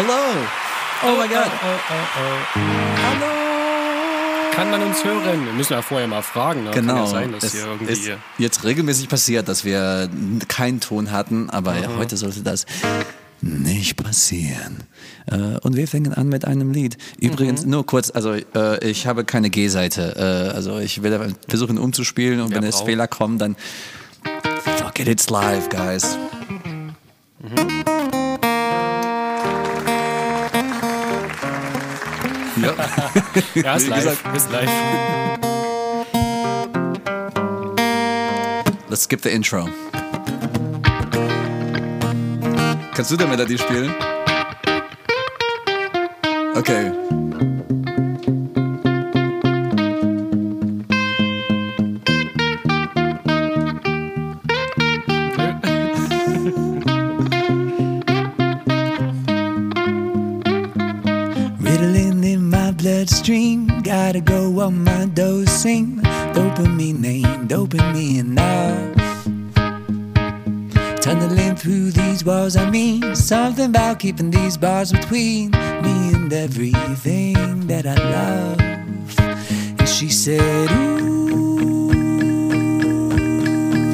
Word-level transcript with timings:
Hello. 0.00 0.14
Oh, 1.04 1.14
my 1.20 1.28
God. 1.28 1.46
Oh, 1.46 1.66
oh, 1.90 1.94
oh. 2.16 2.58
Hallo. 3.04 4.50
Kann 4.54 4.70
man 4.70 4.82
uns 4.82 5.04
hören? 5.04 5.44
Wir 5.44 5.52
müssen 5.52 5.74
ja 5.74 5.82
vorher 5.82 6.08
mal 6.08 6.22
fragen. 6.22 6.64
Ne? 6.64 6.70
Genau. 6.70 6.94
Kann 6.94 7.04
ja 7.04 7.06
sein, 7.06 7.32
dass 7.32 7.44
es 7.44 7.52
hier 7.52 7.66
irgendwie. 7.66 7.92
ist 7.92 8.10
jetzt 8.38 8.64
regelmäßig 8.64 9.10
passiert, 9.10 9.46
dass 9.48 9.62
wir 9.66 10.08
keinen 10.48 10.80
Ton 10.80 11.10
hatten, 11.12 11.50
aber 11.50 11.78
ja, 11.78 11.88
heute 11.98 12.16
sollte 12.16 12.40
das 12.42 12.64
nicht 13.42 14.02
passieren. 14.02 14.84
Äh, 15.26 15.58
und 15.60 15.76
wir 15.76 15.86
fangen 15.86 16.14
an 16.14 16.28
mit 16.30 16.46
einem 16.46 16.72
Lied. 16.72 16.96
Übrigens, 17.18 17.66
Mhm. 17.66 17.70
nur 17.72 17.84
kurz, 17.84 18.10
also 18.10 18.32
äh, 18.32 18.82
ich 18.82 19.06
habe 19.06 19.26
keine 19.26 19.50
G-Seite. 19.50 20.14
Äh, 20.16 20.56
also 20.56 20.78
ich 20.78 21.02
will 21.02 21.34
versuchen 21.46 21.76
umzuspielen 21.76 22.40
und 22.40 22.52
Wer 22.52 22.62
wenn 22.62 22.68
es? 22.68 22.80
Fehler 22.80 23.06
kommen, 23.06 23.38
dann 23.38 23.54
fuck 24.78 24.98
it, 24.98 25.08
it's 25.08 25.28
live, 25.28 25.68
guys. 25.68 26.16
Ja. 32.62 32.74
ja, 33.54 33.74
ist 33.76 33.88
live. 33.88 34.24
Ist 34.34 34.50
live. 34.50 34.70
Let's 38.88 39.04
skip 39.04 39.22
the 39.22 39.30
intro. 39.30 39.68
Kannst 42.94 43.10
du 43.10 43.16
der 43.16 43.28
Melodie 43.28 43.58
spielen? 43.58 43.94
Okay. 46.54 46.92
Keeping 74.00 74.30
these 74.30 74.56
bars 74.56 74.92
between 74.92 75.50
me 75.50 76.14
and 76.14 76.32
everything 76.32 77.66
that 77.66 77.84
I 77.86 77.96
love. 77.96 78.58
And 79.78 79.86
she 79.86 80.08
said, 80.08 80.70
Ooh, 80.72 81.92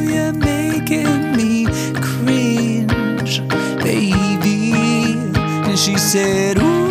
you're 0.09 0.33
making 0.33 1.33
me 1.37 1.67
cringe, 2.01 3.41
baby. 3.83 5.17
And 5.67 5.77
she 5.77 5.99
said, 5.99 6.59
Ooh, 6.63 6.86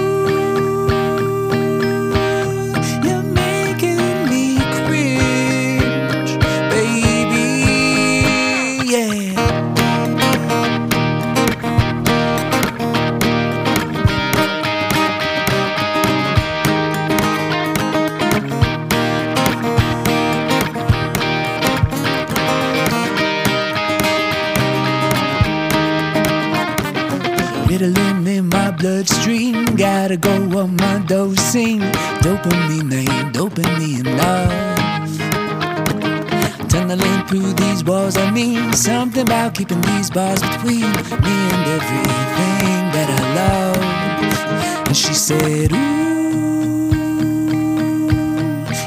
these 39.82 40.10
bars 40.10 40.42
between 40.42 40.92
me 41.26 41.36
and 41.56 41.66
everything 41.78 42.92
that 42.96 43.10
I 43.10 43.22
love. 43.42 44.88
And 44.88 44.96
she 44.96 45.14
said, 45.14 45.72
Ooh, 45.72 46.90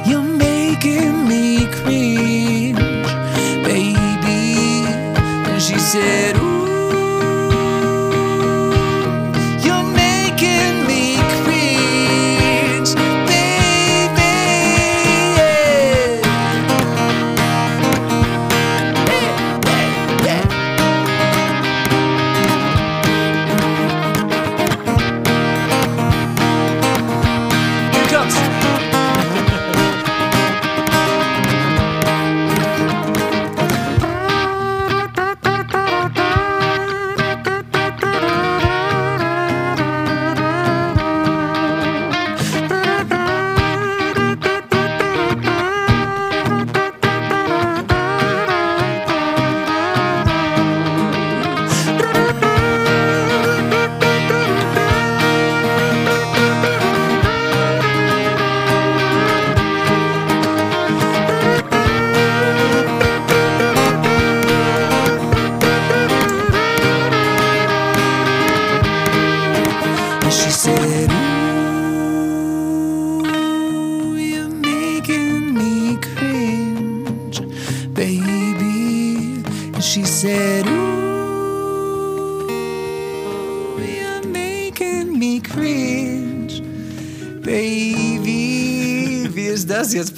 you're 0.08 0.22
making 0.22 1.26
me 1.28 1.66
cringe, 1.66 2.78
baby. 3.64 4.86
And 5.50 5.62
she 5.62 5.78
said, 5.78 6.36
Ooh. 6.36 6.67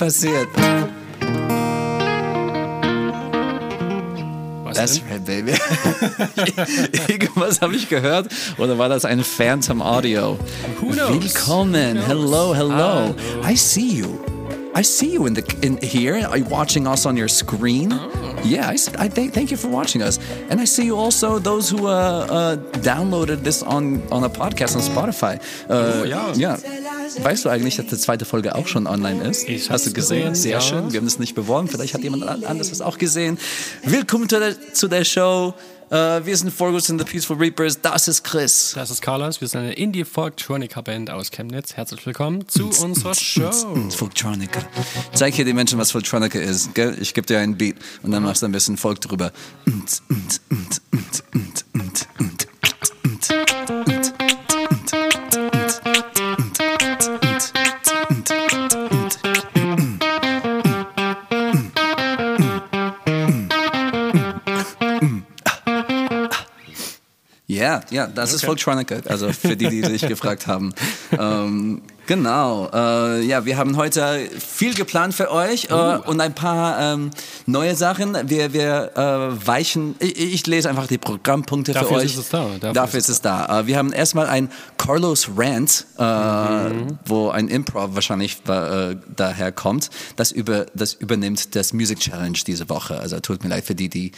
Passiert? 0.01 0.49
Was 4.65 4.77
That's 4.77 5.03
right, 5.11 5.25
baby. 5.25 5.53
Irgendwas 7.09 7.61
habe 7.61 7.75
ich 7.75 7.89
gehört 7.89 8.29
oder 8.57 8.79
war 8.79 8.89
das 8.89 9.05
ein 9.05 9.23
Phantom 9.23 9.83
Audio? 9.83 10.39
Who 10.81 10.93
knows? 10.93 11.11
Willkommen. 11.23 11.99
Who 11.99 12.05
knows? 12.05 12.09
Hello, 12.09 12.55
hello. 12.55 13.15
I 13.45 13.55
see 13.57 13.99
you. 13.99 14.19
I 14.75 14.83
see 14.83 15.13
you 15.13 15.27
in 15.27 15.35
the 15.35 15.43
in 15.63 15.77
here. 15.83 16.27
Are 16.29 16.39
you 16.39 16.47
watching 16.49 16.87
us 16.87 17.05
on 17.05 17.17
your 17.19 17.29
screen? 17.29 17.93
Oh. 17.93 18.09
Yeah, 18.43 18.71
I 18.71 19.09
thank, 19.09 19.35
thank 19.35 19.51
you 19.51 19.59
for 19.59 19.69
watching 19.69 20.01
us, 20.01 20.19
and 20.49 20.61
I 20.61 20.65
see 20.65 20.87
you 20.87 20.97
also 20.97 21.39
those 21.39 21.69
who 21.69 21.89
uh, 21.89 21.91
uh, 21.91 22.57
downloaded 22.81 23.43
this 23.43 23.63
on 23.63 24.01
on 24.11 24.25
a 24.25 24.31
podcast 24.31 24.77
on 24.77 24.83
Spotify. 24.83 25.39
Uh, 25.69 26.01
Oh, 26.01 26.05
ja. 26.05 26.33
ja. 26.35 26.57
Weißt 27.19 27.45
du 27.45 27.49
eigentlich, 27.49 27.77
dass 27.77 27.87
die 27.87 27.99
zweite 27.99 28.25
Folge 28.25 28.55
auch 28.55 28.67
schon 28.69 28.87
online 28.87 29.23
ist? 29.29 29.49
Ich 29.49 29.71
Hast 29.71 29.87
du 29.87 29.93
gesehen? 29.93 30.31
gesehen, 30.31 30.35
Sehr 30.35 30.53
ja. 30.53 30.61
schön. 30.61 30.93
Wir 30.93 31.01
haben 31.01 31.07
es 31.07 31.19
nicht 31.19 31.35
beworben. 31.35 31.69
Vielleicht 31.69 31.95
hat 31.95 32.03
jemand 32.03 32.23
an- 32.25 32.45
anderes 32.45 32.71
es 32.71 32.81
auch 32.81 32.99
gesehen. 32.99 33.39
Willkommen 33.85 34.29
zu 34.29 34.39
der, 34.39 34.73
zu 34.73 34.87
der 34.89 35.05
Show. 35.05 35.55
Äh, 35.91 36.25
wir 36.25 36.37
sind 36.37 36.53
Forgus 36.53 36.89
in 36.89 36.99
the 37.01 37.05
Peaceful 37.05 37.37
Reapers. 37.37 37.81
Das 37.81 38.07
ist 38.07 38.23
Chris. 38.23 38.73
Das 38.77 38.91
ist 38.91 39.03
Carlos, 39.03 39.41
wir 39.41 39.49
sind 39.49 39.61
eine 39.61 39.73
Indie-Folk-Tronica-Band 39.73 41.11
aus 41.11 41.31
Chemnitz. 41.33 41.75
Herzlich 41.75 42.07
willkommen 42.07 42.47
zu 42.49 42.69
unserer 42.81 43.15
Show. 43.15 43.51
Folktronica. 43.91 44.61
Zeig 45.13 45.35
hier 45.35 45.45
den 45.45 45.57
Menschen, 45.57 45.79
was 45.81 45.91
Folktronica 45.91 46.39
ist. 46.39 46.75
Gell? 46.75 46.97
Ich 47.01 47.13
gebe 47.13 47.27
dir 47.27 47.41
einen 47.41 47.57
Beat 47.57 47.77
und 48.03 48.13
dann 48.13 48.23
machst 48.23 48.43
du 48.43 48.47
ein 48.47 48.53
bisschen 48.53 48.77
Folk 48.77 49.01
drüber. 49.01 49.33
Ja, 67.61 67.83
ja, 67.91 68.07
das 68.07 68.33
ist 68.33 68.45
Folktronica, 68.45 68.97
also 69.07 69.33
für 69.33 69.57
die, 69.57 69.69
die 69.69 69.83
sich 69.83 70.01
gefragt 70.09 70.47
haben. 70.47 70.73
Ähm, 71.19 71.83
genau, 72.11 72.69
äh, 72.75 73.23
ja, 73.25 73.45
wir 73.45 73.57
haben 73.57 73.77
heute 73.77 74.29
viel 74.37 74.75
geplant 74.75 75.15
für 75.15 75.31
euch 75.31 75.67
äh, 75.71 75.73
Uh. 75.73 76.01
und 76.11 76.21
ein 76.21 76.35
paar 76.35 76.95
ähm, 76.95 77.11
neue 77.47 77.77
Sachen. 77.77 78.17
Wir, 78.29 78.53
wir 78.53 78.91
äh, 78.97 79.47
weichen, 79.47 79.95
ich, 80.01 80.19
ich 80.19 80.45
lese 80.49 80.69
einfach 80.69 80.89
die 80.89 80.99
Programmpunkte 80.99 81.73
Dafür 81.73 81.89
für 81.89 81.95
euch. 81.95 82.07
ist 82.07 82.17
es 82.17 82.29
da, 82.31 82.47
Dafür, 82.59 82.73
dafür 82.73 82.99
ist 82.99 83.09
es 83.11 83.21
da. 83.21 83.61
Äh, 83.61 83.67
wir 83.69 83.79
haben 83.79 83.93
erstmal 83.93 84.27
ein 84.27 84.51
Carlos 84.77 85.29
Rant, 85.37 85.87
äh, 85.99 86.03
Mhm. 86.03 86.99
wo 87.07 87.29
ein 87.29 87.47
Improv 87.47 87.95
wahrscheinlich 87.95 88.39
äh, 88.49 88.97
daher 89.15 89.53
kommt. 89.53 89.91
Das, 90.17 90.33
über, 90.33 90.67
das 90.75 90.95
übernimmt 90.95 91.55
das 91.55 91.73
Music 91.73 92.01
Challenge 92.01 92.39
diese 92.45 92.69
Woche. 92.69 92.99
Also 92.99 93.21
tut 93.21 93.45
mir 93.45 93.51
leid 93.51 93.65
für 93.65 93.77
die, 93.77 93.89
die 93.89 94.11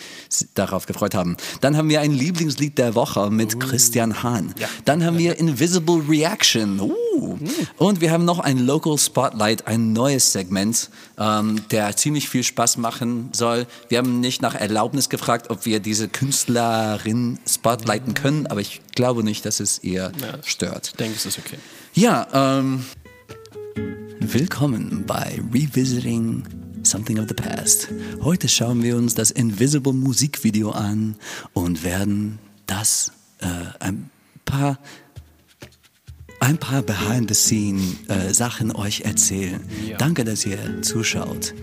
darauf 0.55 0.87
gefreut 0.87 1.15
haben. 1.15 1.37
Dann 1.61 1.77
haben 1.77 1.91
wir 1.91 2.01
ein 2.01 2.13
Lieblingslied 2.13 2.79
der 2.79 2.95
Woche 2.95 3.31
mit 3.31 3.61
Christian 3.61 4.23
Hahn. 4.23 4.55
Dann 4.87 5.05
haben 5.05 5.19
wir 5.19 5.39
Invisible 5.39 6.03
Reaction. 6.09 6.81
Uh. 6.81 7.37
Und 7.83 8.01
wir 8.01 8.13
haben 8.13 8.25
noch 8.25 8.39
ein 8.39 8.59
Local 8.59 8.97
Spotlight, 8.97 9.67
ein 9.67 9.93
neues 9.93 10.33
Segment, 10.33 10.89
ähm, 11.19 11.65
der 11.73 11.97
ziemlich 11.97 12.29
viel 12.29 12.45
Spaß 12.45 12.77
machen 12.77 13.31
soll. 13.33 13.67
Wir 13.89 13.99
haben 13.99 14.21
nicht 14.21 14.41
nach 14.41 14.55
Erlaubnis 14.55 15.09
gefragt, 15.09 15.51
ob 15.51 15.67
wir 15.67 15.81
diese 15.81 16.07
Künstlerin 16.07 17.41
spotlighten 17.45 18.15
können, 18.15 18.47
aber 18.47 18.61
ich 18.61 18.83
glaube 18.95 19.25
nicht, 19.25 19.45
dass 19.45 19.59
es 19.59 19.83
ihr 19.83 20.13
stört. 20.45 20.91
Ich 20.91 20.95
denke, 20.95 21.17
es 21.17 21.27
ist 21.27 21.41
okay. 21.41 21.59
Ja, 21.93 22.29
ähm, 22.55 22.85
willkommen 24.21 25.03
bei 25.05 25.43
Revisiting 25.53 26.45
Something 26.85 27.19
of 27.19 27.27
the 27.27 27.35
Past. 27.35 27.89
Heute 28.23 28.49
schauen 28.49 28.85
wir 28.85 28.97
uns 28.97 29.17
das 29.17 29.33
Invisible 29.33 29.93
Musikvideo 29.93 30.71
an 30.71 31.17
und 31.53 31.83
werden 31.83 32.39
das 32.67 33.11
äh, 33.41 33.47
ein 33.81 34.09
paar 34.45 34.79
ein 36.43 36.59
paar 36.59 36.83
Behind-the-Scene-Sachen 36.83 38.75
euch 38.75 39.03
erzählen. 39.03 39.61
Ja. 39.87 39.97
Danke, 39.97 40.25
dass 40.25 40.45
ihr 40.45 40.83
zuschaut. 40.83 41.55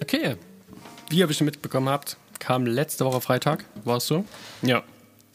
Okay. 0.00 0.36
Wie 1.10 1.18
ihr 1.18 1.26
bestimmt 1.26 1.50
mitbekommen 1.50 1.88
habt, 1.88 2.16
kam 2.38 2.66
letzte 2.66 3.04
Woche 3.04 3.20
Freitag, 3.20 3.64
war 3.84 3.96
es 3.96 4.06
so? 4.06 4.24
Ja. 4.62 4.84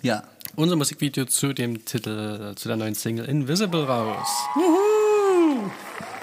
Ja. 0.01 0.24
Unser 0.56 0.78
Musikvideo 0.78 1.25
zu 1.25 1.51
dem 1.51 1.84
Titel, 1.84 2.56
zu 2.56 2.69
der 2.69 2.78
neuen 2.78 2.95
Single 2.95 3.25
Invisible 3.25 3.84
raus. 3.84 4.30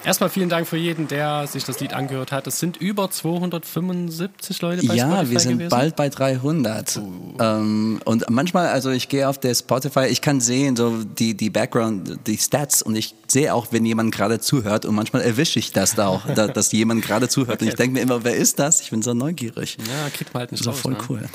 Erstmal 0.03 0.31
vielen 0.31 0.49
Dank 0.49 0.67
für 0.67 0.79
jeden, 0.79 1.09
der 1.09 1.47
sich 1.47 1.65
das 1.65 1.79
Lied 1.81 1.93
angehört 1.93 2.33
hat. 2.33 2.47
Es 2.47 2.59
sind 2.59 2.79
über 2.79 3.11
275 3.11 4.63
Leute 4.63 4.87
bei 4.87 4.95
Ja, 4.95 5.09
Spotify 5.11 5.31
wir 5.31 5.41
sind 5.41 5.53
gewesen. 5.53 5.69
bald 5.71 5.97
bei 5.97 6.09
300. 6.09 7.01
Ähm, 7.39 8.01
und 8.05 8.31
manchmal, 8.31 8.69
also 8.69 8.91
ich 8.91 9.09
gehe 9.11 9.29
auf 9.29 9.39
der 9.39 9.55
Spotify, 9.55 10.07
ich 10.07 10.23
kann 10.23 10.41
sehen, 10.41 10.75
so 10.77 11.05
die, 11.05 11.37
die 11.37 11.51
Background, 11.51 12.19
die 12.27 12.39
Stats 12.39 12.81
und 12.83 12.97
ich 12.97 13.15
sehe 13.29 13.53
auch, 13.55 13.69
wenn 13.73 13.85
jemand 13.85 14.15
gerade 14.15 14.41
zuhört 14.41 14.87
und 14.87 14.95
manchmal 14.95 15.21
erwische 15.23 15.59
ich 15.59 15.73
das 15.73 15.95
da 15.95 16.07
auch, 16.09 16.23
da, 16.35 16.49
dass 16.49 16.73
jemand 16.73 17.03
gerade 17.05 17.29
zuhört 17.29 17.61
und 17.61 17.69
ich 17.69 17.75
denke 17.75 17.95
mir 17.95 18.01
immer, 18.01 18.25
wer 18.25 18.35
ist 18.37 18.59
das? 18.59 18.81
Ich 18.81 18.91
bin 18.91 19.03
so 19.03 19.13
neugierig. 19.13 19.77
Ja, 19.87 20.09
kriegt 20.11 20.33
man 20.33 20.41
halt 20.41 20.53
nicht 20.53 20.67
Das 20.67 20.75
ist 20.77 20.81
voll 20.81 20.93
ne? 20.93 20.99
cool. 21.11 21.29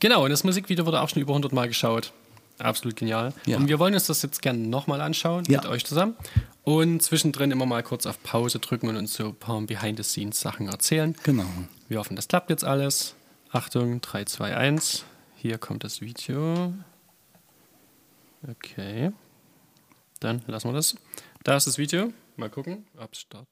Genau, 0.00 0.24
und 0.24 0.30
das 0.30 0.44
Musikvideo 0.44 0.84
wurde 0.84 1.00
auch 1.00 1.08
schon 1.08 1.22
über 1.22 1.32
100 1.32 1.52
Mal 1.52 1.68
geschaut. 1.68 2.12
Absolut 2.58 2.96
genial. 2.96 3.32
Ja. 3.46 3.56
Und 3.56 3.68
wir 3.68 3.78
wollen 3.78 3.94
uns 3.94 4.06
das 4.06 4.22
jetzt 4.22 4.42
gerne 4.42 4.58
nochmal 4.58 5.00
anschauen 5.00 5.44
Ja. 5.48 5.60
mit 5.62 5.70
euch 5.70 5.84
zusammen. 5.86 6.14
Und 6.64 7.02
zwischendrin 7.02 7.50
immer 7.50 7.66
mal 7.66 7.82
kurz 7.82 8.06
auf 8.06 8.22
Pause 8.22 8.60
drücken 8.60 8.88
und 8.88 8.96
uns 8.96 9.14
so 9.14 9.28
ein 9.28 9.34
paar 9.34 9.60
Behind-the-Scenes-Sachen 9.62 10.68
erzählen. 10.68 11.16
Genau. 11.24 11.46
Wir 11.88 11.98
hoffen, 11.98 12.14
das 12.14 12.28
klappt 12.28 12.50
jetzt 12.50 12.64
alles. 12.64 13.16
Achtung, 13.50 14.00
3, 14.00 14.24
2, 14.24 14.56
1. 14.56 15.04
Hier 15.36 15.58
kommt 15.58 15.82
das 15.82 16.00
Video. 16.00 16.72
Okay. 18.48 19.10
Dann 20.20 20.42
lassen 20.46 20.68
wir 20.68 20.74
das. 20.74 20.96
Da 21.42 21.56
ist 21.56 21.66
das 21.66 21.78
Video. 21.78 22.12
Mal 22.36 22.48
gucken, 22.48 22.86
ob 22.96 23.12
es 23.12 23.22
startet. 23.22 23.48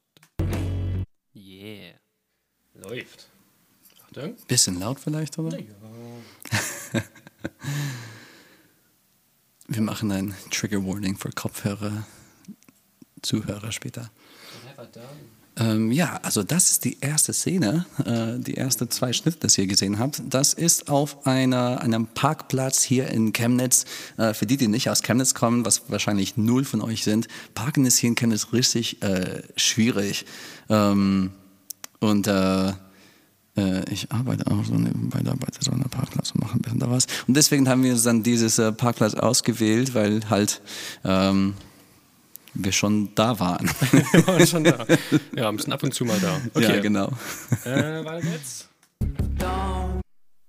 Yeah. 1.35 1.95
Läuft. 2.75 3.29
Achtung. 4.05 4.37
Bisschen 4.47 4.79
laut 4.79 5.01
vielleicht, 5.01 5.39
oder? 5.39 5.59
Wir 9.69 9.83
machen 9.83 10.11
ein 10.11 10.35
Trigger 10.51 10.85
Warning 10.85 11.17
für 11.17 11.31
Kopfhörer, 11.31 12.05
Zuhörer 13.23 13.73
später. 13.73 14.11
Ähm, 15.57 15.93
ja, 15.93 16.19
also 16.23 16.43
das 16.43 16.71
ist 16.71 16.85
die 16.85 16.99
erste 17.01 17.33
Szene, 17.33 17.85
äh, 18.05 18.39
die 18.39 18.55
erste 18.55 18.89
zwei 18.89 19.13
Schnitte, 19.13 19.39
das 19.41 19.59
ihr 19.59 19.67
gesehen 19.67 19.99
habt. 19.99 20.23
Das 20.29 20.55
ist 20.55 20.89
auf 20.89 21.27
einer, 21.27 21.81
einem 21.83 22.07
Parkplatz 22.07 22.83
hier 22.83 23.09
in 23.09 23.33
Chemnitz. 23.33 23.85
Äh, 24.17 24.33
für 24.33 24.47
die, 24.47 24.57
die 24.57 24.69
nicht 24.69 24.89
aus 24.89 25.03
Chemnitz 25.03 25.35
kommen, 25.35 25.67
was 25.67 25.91
wahrscheinlich 25.91 26.37
null 26.37 26.65
von 26.65 26.81
euch 26.81 27.05
sind, 27.05 27.29
Parken 27.55 27.85
ist 27.85 27.99
hier 27.99 28.09
in 28.09 28.15
Chemnitz 28.15 28.53
richtig 28.53 29.03
äh, 29.03 29.43
schwierig. 29.57 30.25
Ähm, 30.71 31.33
und 31.99 32.27
äh, 32.27 32.73
äh, 33.57 33.91
ich 33.91 34.11
arbeite 34.13 34.47
auch 34.51 34.65
so 34.65 34.75
nebenbei 34.75 35.21
da 35.23 35.35
bei 35.35 35.49
so 35.59 35.73
einer 35.73 35.89
Parkplatz 35.89 36.31
und 36.31 36.41
mache 36.41 36.55
ein 36.55 36.63
bisschen 36.63 36.79
da 36.79 36.91
was. 36.91 37.07
Und 37.27 37.37
deswegen 37.37 37.69
haben 37.69 37.83
wir 37.83 37.93
uns 37.93 38.05
dann 38.05 38.23
dieses 38.23 38.59
äh, 38.59 38.73
Parkplatz 38.73 39.15
ausgewählt, 39.15 39.95
weil 39.95 40.29
halt 40.31 40.63
ähm, 41.05 41.55
wir 42.55 42.73
schon 42.73 43.15
da 43.15 43.39
waren. 43.39 43.67
Wir 44.13 44.27
waren 44.27 44.47
schon 44.47 44.65
da. 44.65 44.87
Ja, 45.37 45.51
wir 45.53 45.59
sind 45.59 45.73
ab 45.73 45.83
und 45.83 45.95
zu 45.95 46.05
mal 46.05 46.19
da. 46.21 46.41
Okay. 46.55 46.75
Ja, 46.77 46.81
genau. 46.81 47.09
Äh, 47.65 48.05
weiter 48.05 48.21
geht's. 48.23 48.69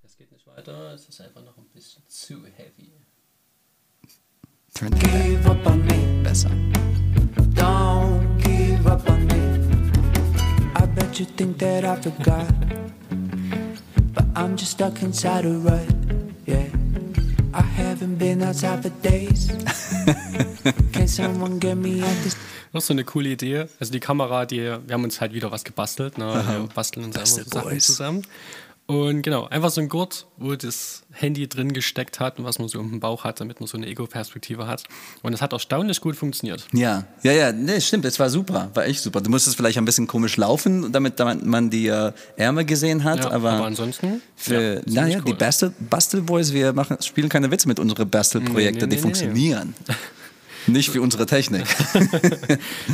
Es 0.03 0.17
geht 0.17 0.31
nicht 0.31 0.45
weiter, 0.47 0.93
es 0.93 1.07
ist 1.07 1.21
einfach 1.21 1.43
noch 1.43 1.57
ein 1.57 1.65
bisschen 1.73 2.03
zu 2.07 2.43
heavy. 2.57 2.91
Turn. 4.73 4.91
Give 4.99 5.49
up 5.49 5.65
on 5.67 5.85
me, 5.85 6.23
Besser. 6.23 6.49
don't 7.53 8.37
give 8.37 8.85
up 8.89 9.07
on 9.09 9.25
me. 9.27 9.59
I 10.75 10.85
bet 10.85 11.19
you 11.19 11.25
think 11.37 11.57
that 11.59 11.83
I 11.83 11.95
forgot, 12.01 12.47
but 14.13 14.25
I'm 14.35 14.55
just 14.57 14.71
stuck 14.71 15.01
inside 15.01 15.45
a 15.45 15.49
rut. 15.49 15.85
I 17.53 17.61
haven't 17.61 18.17
been 18.17 18.41
outside 18.43 18.81
for 18.81 18.89
days. 19.01 19.47
Can 20.93 21.07
someone 21.07 21.59
get 21.59 21.75
me 21.75 22.01
out 22.01 22.23
this? 22.23 22.37
Noch 22.73 22.81
so 22.81 22.93
eine 22.93 23.03
coole 23.03 23.29
Idee. 23.29 23.65
Also 23.79 23.91
die 23.91 23.99
Kamera, 23.99 24.45
die, 24.45 24.61
wir 24.61 24.93
haben 24.93 25.03
uns 25.03 25.19
halt 25.19 25.33
wieder 25.33 25.51
was 25.51 25.65
gebastelt. 25.65 26.17
Ne? 26.17 26.25
Wir 26.25 26.69
basteln 26.73 27.05
uns 27.05 27.17
einfach 27.17 27.27
so 27.27 27.43
Sachen 27.43 27.79
zusammen. 27.81 28.21
Und 28.91 29.21
genau, 29.21 29.47
einfach 29.47 29.69
so 29.69 29.79
ein 29.79 29.87
Gurt, 29.87 30.25
wo 30.35 30.53
das 30.53 31.03
Handy 31.13 31.47
drin 31.47 31.71
gesteckt 31.71 32.19
hat 32.19 32.39
und 32.39 32.43
was 32.43 32.59
man 32.59 32.67
so 32.67 32.77
um 32.77 32.89
den 32.89 32.99
Bauch 32.99 33.23
hat, 33.23 33.39
damit 33.39 33.61
man 33.61 33.67
so 33.67 33.77
eine 33.77 33.87
Ego-Perspektive 33.87 34.67
hat. 34.67 34.83
Und 35.21 35.31
es 35.31 35.41
hat 35.41 35.53
erstaunlich 35.53 36.01
gut 36.01 36.17
funktioniert. 36.17 36.67
Ja, 36.73 37.05
ja, 37.23 37.31
ja, 37.31 37.53
nee, 37.53 37.79
stimmt, 37.79 38.03
es 38.03 38.19
war 38.19 38.29
super, 38.29 38.69
war 38.73 38.85
echt 38.85 38.99
super. 38.99 39.21
Du 39.21 39.29
musstest 39.29 39.55
vielleicht 39.55 39.77
ein 39.77 39.85
bisschen 39.85 40.07
komisch 40.07 40.35
laufen, 40.35 40.91
damit, 40.91 41.17
man 41.19 41.69
die 41.69 41.87
äh, 41.87 42.11
Ärmel 42.35 42.65
gesehen 42.65 43.05
hat, 43.05 43.19
Ja, 43.19 43.31
aber, 43.31 43.51
aber 43.51 43.65
ansonsten, 43.65 44.21
für, 44.35 44.55
ja, 44.55 44.81
naja, 44.83 44.83
ziemlich 44.83 45.23
die 45.23 45.31
cool. 45.31 45.37
Bastel, 45.37 45.73
Bastel 45.79 46.21
Boys, 46.23 46.51
wir 46.51 46.73
machen, 46.73 46.97
spielen 47.01 47.29
keine 47.29 47.49
Witze 47.49 47.69
mit 47.69 47.79
unseren 47.79 48.09
Bastelprojekten, 48.09 48.89
Nee, 48.89 48.95
nee, 48.95 48.95
die 48.97 49.01
funktionieren. 49.01 49.73
Nicht 50.67 50.93
wie 50.93 50.99
unsere 50.99 51.25
Technik. 51.25 51.65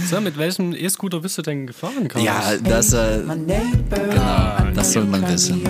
So, 0.09 0.21
mit 0.21 0.37
welchem 0.37 0.73
E-Scooter 0.73 1.19
bist 1.19 1.37
du 1.37 1.41
denn 1.41 1.67
gefahren, 1.67 2.07
Carlos? 2.07 2.25
ja, 2.25 2.57
das, 2.63 2.93
äh, 2.93 3.21
genau, 3.25 4.71
das 4.73 4.93
soll 4.93 5.05
man 5.05 5.27
wissen. 5.27 5.61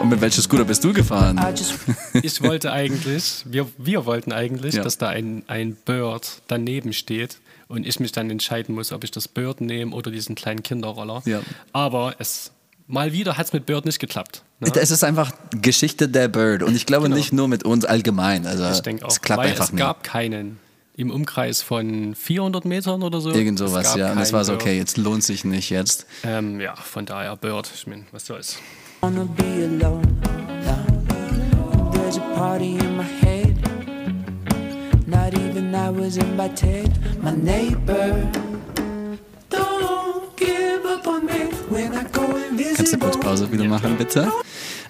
Und 0.00 0.08
mit 0.08 0.20
welchem 0.20 0.42
Scooter 0.42 0.64
bist 0.64 0.82
du 0.84 0.92
gefahren? 0.92 1.38
Ich 2.22 2.42
wollte 2.42 2.72
eigentlich, 2.72 3.44
wir, 3.46 3.66
wir 3.76 4.06
wollten 4.06 4.32
eigentlich, 4.32 4.74
Ja. 4.74 4.82
dass 4.82 4.98
da 4.98 5.08
ein, 5.08 5.42
ein 5.46 5.76
Bird 5.84 6.42
daneben 6.48 6.92
steht 6.92 7.38
und 7.68 7.86
ich 7.86 8.00
mich 8.00 8.12
dann 8.12 8.30
entscheiden 8.30 8.74
muss, 8.74 8.92
ob 8.92 9.04
ich 9.04 9.10
das 9.10 9.28
Bird 9.28 9.60
nehme 9.60 9.94
oder 9.94 10.10
diesen 10.10 10.34
kleinen 10.34 10.62
Kinderroller. 10.62 11.22
Ja. 11.26 11.40
Aber 11.72 12.14
es 12.18 12.50
mal 12.86 13.12
wieder 13.12 13.36
hat 13.36 13.46
es 13.46 13.52
mit 13.52 13.66
Bird 13.66 13.84
nicht 13.84 13.98
geklappt. 13.98 14.42
Ne? 14.60 14.72
Es 14.74 14.90
ist 14.90 15.04
einfach 15.04 15.32
Geschichte 15.60 16.08
der 16.08 16.28
Bird 16.28 16.62
und 16.62 16.74
ich 16.74 16.86
glaube 16.86 17.04
Genau. 17.04 17.16
nicht 17.16 17.32
nur 17.32 17.46
mit 17.48 17.64
uns 17.64 17.84
allgemein. 17.84 18.46
Also 18.46 18.68
Ich 18.70 18.80
denke 18.80 19.04
auch, 19.04 19.10
es 19.10 19.20
klappt 19.20 19.42
einfach 19.42 19.64
es 19.66 19.72
nicht. 19.72 19.80
gab 19.80 20.02
keinen 20.02 20.58
im 20.98 21.10
Umkreis 21.12 21.62
von 21.62 22.14
400 22.16 22.64
Metern 22.64 23.02
oder 23.04 23.20
so. 23.20 23.30
Irgend 23.30 23.58
sowas, 23.58 23.94
ja. 23.94 24.10
Und 24.12 24.18
es 24.18 24.24
keinen 24.24 24.32
war 24.32 24.44
so, 24.44 24.54
okay, 24.54 24.76
jetzt 24.76 24.96
lohnt 24.96 25.22
sich 25.22 25.44
nicht 25.44 25.70
jetzt. 25.70 26.06
Ähm, 26.24 26.60
ja, 26.60 26.74
von 26.74 27.06
daher 27.06 27.36
Bird. 27.36 27.70
Ich 27.72 27.86
meine, 27.86 28.04
was 28.10 28.26
soll's. 28.26 28.58
wanna 29.00 29.24
be 29.36 29.44
alone. 29.44 30.02
Now, 30.64 31.90
there's 31.92 32.16
a 32.16 32.34
party 32.34 32.76
in 32.78 32.96
my 32.96 33.04
head. 33.04 33.56
Not 35.06 35.34
even 35.34 35.72
I 35.72 35.88
was 35.90 36.16
invited. 36.16 36.90
My 37.22 37.30
neighbor, 37.30 38.28
don't 39.50 40.36
give 40.36 40.84
up 40.84 41.06
on 41.06 41.26
me 41.26 41.52
when 41.70 41.94
I 41.94 42.02
go 42.10 42.36
invisible. 42.36 42.76
Kannst 42.76 42.92
du 42.92 42.98
kurz 42.98 43.20
Pause 43.20 43.52
wieder 43.52 43.64
machen, 43.64 43.96
bitte? 43.96 44.28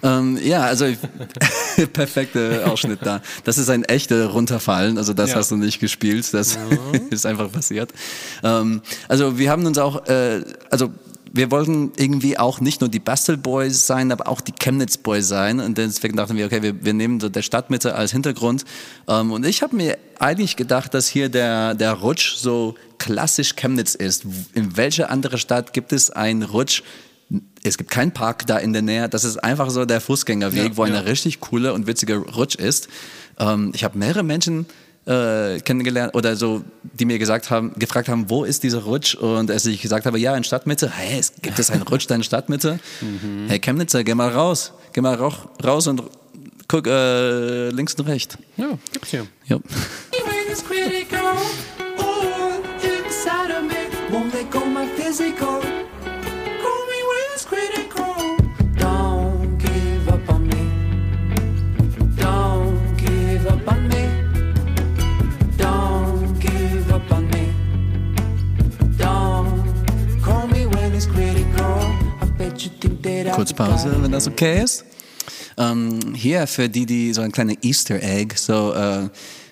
Ähm, 0.03 0.37
ja, 0.41 0.61
also 0.61 0.85
perfekter 1.93 2.71
Ausschnitt 2.71 2.99
da. 3.03 3.21
Das 3.43 3.57
ist 3.57 3.69
ein 3.69 3.83
echter 3.83 4.27
Runterfallen, 4.27 4.97
also 4.97 5.13
das 5.13 5.31
Ja. 5.31 5.35
hast 5.37 5.51
du 5.51 5.57
nicht 5.57 5.79
gespielt, 5.79 6.33
das 6.33 6.57
ist 7.09 7.25
einfach 7.25 7.51
passiert. 7.51 7.91
Ähm, 8.43 8.81
also 9.07 9.37
wir 9.37 9.49
haben 9.49 9.65
uns 9.65 9.77
auch, 9.77 10.07
äh, 10.07 10.43
also 10.69 10.91
wir 11.31 11.51
wollten 11.51 11.91
irgendwie 11.95 12.39
auch 12.39 12.59
nicht 12.59 12.81
nur 12.81 12.89
die 12.89 12.99
Bastel 12.99 13.37
Boys 13.37 13.85
sein, 13.85 14.11
aber 14.11 14.27
auch 14.27 14.41
die 14.41 14.51
Chemnitz 14.51 14.97
Boys 14.97 15.27
sein. 15.27 15.59
Und 15.59 15.77
deswegen 15.77 16.17
dachten 16.17 16.35
wir, 16.35 16.45
okay, 16.47 16.63
wir, 16.63 16.83
wir 16.83 16.93
nehmen 16.93 17.19
so 17.19 17.29
der 17.29 17.43
Stadtmitte 17.43 17.93
als 17.93 18.11
Hintergrund. 18.11 18.65
Ähm, 19.07 19.31
und 19.31 19.45
ich 19.45 19.61
habe 19.61 19.75
mir 19.75 19.97
eigentlich 20.17 20.55
gedacht, 20.55 20.93
dass 20.93 21.07
hier 21.07 21.29
der, 21.29 21.75
der 21.75 21.93
Rutsch 21.93 22.35
so 22.35 22.75
klassisch 22.97 23.55
Chemnitz 23.55 23.95
ist. 23.95 24.25
In 24.53 24.75
welcher 24.75 25.11
andere 25.11 25.37
Stadt 25.37 25.73
gibt 25.73 25.93
es 25.93 26.09
einen 26.09 26.43
Rutsch? 26.43 26.81
Es 27.63 27.77
gibt 27.77 27.91
keinen 27.91 28.11
Park 28.11 28.47
da 28.47 28.57
in 28.57 28.73
der 28.73 28.81
Nähe. 28.81 29.07
Das 29.09 29.23
ist 29.23 29.37
einfach 29.37 29.69
so 29.69 29.85
der 29.85 30.01
Fußgängerweg, 30.01 30.71
Ja, 30.71 30.77
wo 30.77 30.85
ja. 30.85 30.93
eine 30.95 31.05
richtig 31.05 31.39
coole 31.39 31.73
und 31.73 31.85
witzige 31.87 32.17
Rutsch 32.17 32.55
ist. 32.55 32.87
Ähm, 33.37 33.71
ich 33.75 33.83
habe 33.83 33.97
mehrere 33.97 34.23
Menschen 34.23 34.65
äh, 35.05 35.59
kennengelernt 35.59 36.15
oder 36.15 36.35
so, 36.35 36.63
die 36.83 37.05
mir 37.05 37.19
gesagt 37.19 37.49
haben, 37.49 37.73
gefragt 37.77 38.09
haben, 38.09 38.29
wo 38.29 38.43
ist 38.43 38.63
dieser 38.63 38.83
Rutsch? 38.83 39.15
Und 39.15 39.51
als 39.51 39.65
ich 39.65 39.81
gesagt 39.81 40.05
habe, 40.05 40.19
ja, 40.19 40.35
in 40.35 40.43
Stadtmitte, 40.43 40.89
hey, 40.89 41.19
es, 41.19 41.33
gibt 41.41 41.59
es 41.59 41.69
einen 41.69 41.83
Rutsch 41.83 42.07
da 42.07 42.15
in 42.15 42.23
Stadtmitte? 42.23 42.79
Hey, 43.47 43.59
Chemnitzer, 43.59 44.03
geh 44.03 44.15
mal 44.15 44.29
raus, 44.29 44.73
geh 44.93 45.01
mal 45.01 45.15
rauch, 45.15 45.47
raus 45.63 45.87
und 45.87 46.03
guck 46.67 46.87
äh, 46.87 47.69
links 47.69 47.95
und 47.95 48.07
rechts. 48.07 48.37
Ja, 48.57 48.77
gibt's 48.91 49.09
hier. 49.09 49.25
Ja. 49.45 49.57
Kurz 73.33 73.53
Pause, 73.53 73.95
wenn 74.01 74.11
das 74.11 74.27
okay 74.27 74.63
ist. 74.63 74.85
Ähm, 75.57 75.99
hier 76.15 76.47
für 76.47 76.69
die, 76.69 76.85
die 76.85 77.13
so 77.13 77.21
ein 77.21 77.31
kleiner 77.31 77.53
Easter 77.61 78.01
Egg, 78.01 78.35
so 78.37 78.73
äh, 78.73 79.09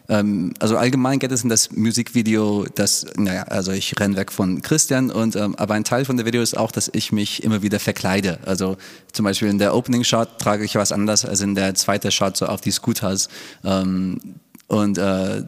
ähm, 0.09 0.53
also 0.59 0.77
allgemein 0.77 1.19
geht 1.19 1.31
es 1.31 1.43
in 1.43 1.49
das 1.49 1.71
Musikvideo, 1.71 2.65
das, 2.75 3.05
naja, 3.17 3.43
also 3.43 3.71
ich 3.71 3.99
renn 3.99 4.15
weg 4.15 4.31
von 4.31 4.61
Christian 4.61 5.11
und 5.11 5.35
ähm, 5.35 5.55
aber 5.55 5.73
ein 5.73 5.83
Teil 5.83 6.05
von 6.05 6.15
der 6.15 6.25
Video 6.25 6.41
ist 6.41 6.57
auch, 6.57 6.71
dass 6.71 6.89
ich 6.93 7.11
mich 7.11 7.43
immer 7.43 7.61
wieder 7.61 7.79
verkleide. 7.79 8.39
Also 8.45 8.77
zum 9.11 9.25
Beispiel 9.25 9.49
in 9.49 9.57
der 9.57 9.75
Opening 9.75 10.03
Shot 10.03 10.39
trage 10.39 10.63
ich 10.63 10.75
was 10.75 10.91
anders 10.91 11.25
als 11.25 11.41
in 11.41 11.55
der 11.55 11.75
zweiten 11.75 12.11
Shot 12.11 12.37
so 12.37 12.45
auf 12.45 12.61
die 12.61 12.71
Scooters. 12.71 13.27
Und 13.63 14.97
äh, 14.97 15.43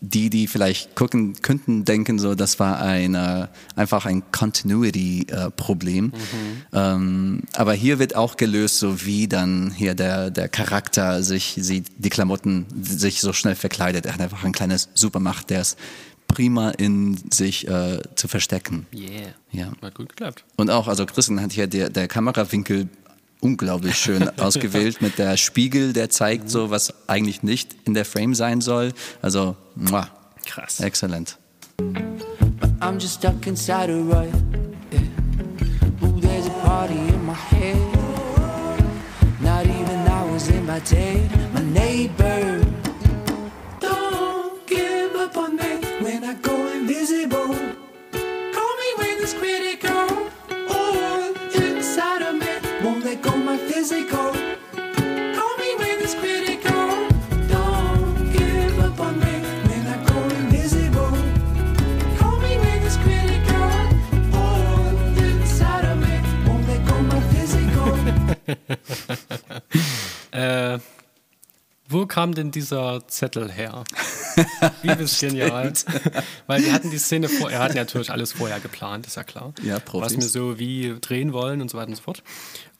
die, 0.00 0.30
die 0.30 0.46
vielleicht 0.46 0.94
gucken 0.94 1.40
könnten, 1.42 1.84
denken 1.84 2.18
so, 2.18 2.34
das 2.34 2.58
war 2.58 2.80
ein, 2.80 3.14
äh, 3.14 3.48
einfach 3.76 4.06
ein 4.06 4.22
Continuity-Problem. 4.32 6.12
Ähm, 6.72 7.42
aber 7.54 7.72
hier 7.72 7.98
wird 7.98 8.16
auch 8.16 8.36
gelöst, 8.36 8.78
so 8.78 9.04
wie 9.04 9.28
dann 9.28 9.70
hier 9.70 9.94
der, 9.94 10.30
der 10.30 10.48
Charakter 10.48 11.22
sich, 11.22 11.56
sie, 11.58 11.84
die 11.98 12.10
Klamotten 12.10 12.66
sich 12.82 13.20
so 13.20 13.32
schnell 13.32 13.54
verkleidet. 13.54 14.06
Er 14.06 14.14
hat 14.14 14.20
einfach 14.20 14.44
ein 14.44 14.52
kleines 14.52 14.88
Supermacht, 14.94 15.50
der 15.50 15.60
es 15.60 15.76
prima 16.28 16.70
in 16.70 17.18
sich 17.32 17.66
äh, 17.66 18.00
zu 18.14 18.28
verstecken. 18.28 18.86
Yeah. 18.94 19.34
Ja. 19.50 19.72
Hat 19.82 19.94
gut 19.94 20.10
geklappt. 20.10 20.44
Und 20.56 20.70
auch, 20.70 20.86
also 20.86 21.04
Christian 21.04 21.40
hat 21.40 21.52
hier 21.52 21.66
der, 21.66 21.90
der 21.90 22.06
Kamerawinkel 22.06 22.88
unglaublich 23.40 23.96
schön 23.96 24.28
ausgewählt 24.38 25.00
mit 25.02 25.18
der 25.18 25.36
Spiegel, 25.36 25.92
der 25.92 26.10
zeigt 26.10 26.50
so, 26.50 26.70
was 26.70 26.92
eigentlich 27.08 27.42
nicht 27.42 27.74
in 27.84 27.94
der 27.94 28.04
Frame 28.04 28.34
sein 28.34 28.60
soll. 28.60 28.92
Also, 29.22 29.56
muah, 29.74 30.08
Krass. 30.46 30.80
exzellent. 30.80 31.36
I'm 32.80 32.98
just 32.98 33.14
stuck 33.14 33.46
inside 33.46 33.90
a 33.90 33.96
rut. 33.96 34.28
Yeah. 34.92 36.06
Ooh, 36.08 36.20
there's 36.20 36.46
a 36.46 36.50
party 36.66 36.94
in 36.94 37.24
my 37.26 37.34
head. 37.34 37.76
Not 39.40 39.64
even 39.66 40.06
hours 40.08 40.48
in 40.48 40.64
my 40.66 40.80
day. 40.80 41.28
My 41.52 41.60
neighbor. 41.62 42.60
Don't 43.80 44.66
give 44.66 45.14
up 45.16 45.36
on 45.36 45.56
me 45.56 45.80
when 46.00 46.24
I 46.24 46.34
go 46.40 46.54
invisible. 46.72 47.48
Call 48.54 48.72
me 48.82 48.88
when 48.96 49.22
it's 49.22 49.34
critical. 49.34 50.29
Physical. 53.80 54.30
Call 55.36 55.56
me 55.56 55.74
when 55.80 55.96
it's 56.04 56.14
critical. 56.14 57.08
Don't 57.48 58.30
give 58.30 58.78
up 58.78 59.00
on 59.00 59.18
me 59.18 59.34
when 59.68 59.86
I 59.86 59.96
go 60.04 60.16
invisible. 60.40 61.12
Call 62.18 62.36
me 62.40 62.58
when 62.58 62.82
it's 62.82 62.98
critical. 62.98 63.70
All 64.38 64.88
inside 65.16 65.86
of 65.86 65.96
me 65.98 66.14
won't 66.46 66.68
let 66.68 66.80
go 66.88 66.96
my 67.10 67.20
physical. 67.32 69.16
kam 72.20 72.34
denn 72.34 72.50
dieser 72.50 73.00
Zettel 73.08 73.50
her? 73.50 73.82
Wie 74.82 74.94
bist 74.94 75.20
genial. 75.20 75.72
Weil 76.46 76.62
wir 76.62 76.72
hatten 76.74 76.90
die 76.90 76.98
Szene 76.98 77.30
vor, 77.30 77.50
er 77.50 77.60
hat 77.60 77.74
natürlich 77.74 78.10
alles 78.10 78.34
vorher 78.34 78.60
geplant, 78.60 79.06
ist 79.06 79.16
ja 79.16 79.24
klar. 79.24 79.54
Ja, 79.62 79.78
Profis. 79.78 80.16
Was 80.16 80.22
wir 80.22 80.28
so 80.28 80.58
wie 80.58 80.96
drehen 81.00 81.32
wollen 81.32 81.62
und 81.62 81.70
so 81.70 81.78
weiter 81.78 81.88
und 81.88 81.94
so 81.96 82.02
fort. 82.02 82.22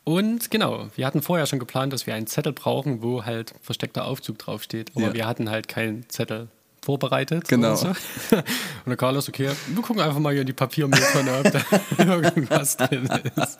Und 0.04 0.50
genau, 0.50 0.88
wir 0.94 1.06
hatten 1.06 1.22
vorher 1.22 1.46
schon 1.46 1.58
geplant, 1.58 1.94
dass 1.94 2.06
wir 2.06 2.14
einen 2.14 2.26
Zettel 2.26 2.52
brauchen, 2.52 3.02
wo 3.02 3.24
halt 3.24 3.54
versteckter 3.62 4.04
Aufzug 4.04 4.36
draufsteht. 4.38 4.92
Aber 4.94 5.06
Ja. 5.06 5.14
wir 5.14 5.26
hatten 5.26 5.48
halt 5.48 5.68
keinen 5.68 6.06
Zettel 6.10 6.48
vorbereitet. 6.82 7.48
Genau. 7.48 7.70
Und, 7.70 7.76
so. 7.76 7.88
und 8.36 8.44
der 8.86 8.96
Carlos, 8.96 9.28
okay, 9.28 9.50
wir 9.68 9.82
gucken 9.82 10.02
einfach 10.02 10.18
mal 10.18 10.32
hier 10.32 10.42
in 10.42 10.46
die 10.46 10.52
Papiermülltonne, 10.52 11.30
ob 11.38 11.52
da 11.52 12.04
irgendwas 12.14 12.76
drin 12.76 13.08
ist. 13.36 13.58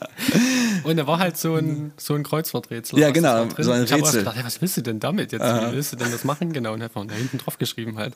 Und 0.85 0.97
da 0.97 1.07
war 1.07 1.19
halt 1.19 1.37
so 1.37 1.57
ein, 1.57 1.93
so 1.97 2.15
ein 2.15 2.23
Kreuzworträtsel. 2.23 2.99
Ja, 2.99 3.11
genau, 3.11 3.47
so 3.59 3.73
ein 3.73 3.85
Ich 3.85 3.93
hab 3.93 4.01
auch 4.01 4.07
Rätsel. 4.07 4.21
gedacht, 4.21 4.37
hey, 4.37 4.45
was 4.45 4.61
willst 4.61 4.77
du 4.77 4.83
denn 4.83 5.01
damit 5.01 5.33
jetzt? 5.33 5.43
Wie 5.43 5.73
willst 5.73 5.93
du 5.93 5.97
denn 5.97 6.11
das 6.11 6.25
machen? 6.25 6.53
Genau, 6.53 6.73
und 6.73 6.83
einfach 6.83 7.05
da 7.07 7.15
hinten 7.15 7.39
drauf 7.39 7.59
geschrieben 7.59 7.99
halt. 7.99 8.15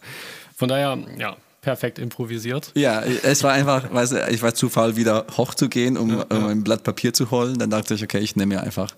Von 0.56 0.68
daher, 0.68 0.98
ja, 1.18 1.36
perfekt 1.60 1.98
improvisiert. 1.98 2.72
Ja, 2.74 3.00
es 3.02 3.42
war 3.42 3.52
einfach, 3.52 3.92
weißt 3.92 4.12
du, 4.12 4.28
ich 4.28 4.42
war 4.42 4.54
zu 4.54 4.68
faul, 4.68 4.96
wieder 4.96 5.26
hochzugehen, 5.36 5.96
um, 5.96 6.20
um 6.20 6.46
ein 6.46 6.62
Blatt 6.62 6.84
Papier 6.84 7.12
zu 7.12 7.30
holen. 7.30 7.58
Dann 7.58 7.70
dachte 7.70 7.94
ich, 7.94 8.02
okay, 8.02 8.18
ich 8.18 8.36
nehme 8.36 8.54
mir 8.54 8.62
einfach, 8.62 8.94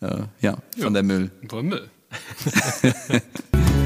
äh, 0.00 0.22
ja, 0.40 0.58
von 0.78 0.92
der 0.92 1.04
Müll. 1.04 1.30
Boah, 1.42 1.62
Müll. 1.62 1.88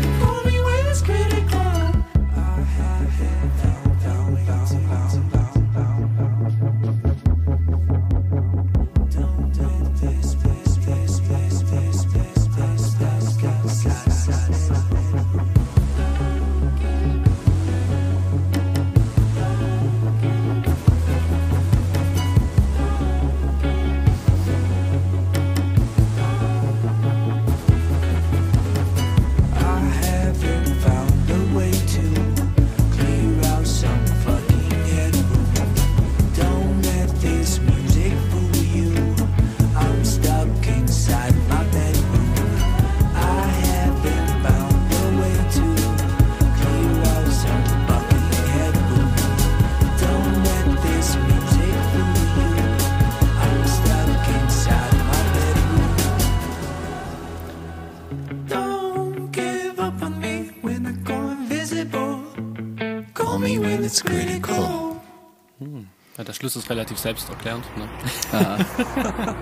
Ja, 66.17 66.25
der 66.25 66.33
Schluss 66.33 66.57
ist 66.57 66.71
relativ 66.71 66.99
selbsterklärend. 66.99 67.65
Ne? 67.77 67.89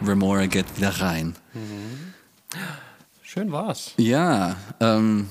Remora 0.06 0.46
geht 0.46 0.76
wieder 0.76 1.00
rein. 1.00 1.34
Schön 3.22 3.52
war's. 3.52 3.92
Ja, 3.96 4.56
ähm, 4.80 5.28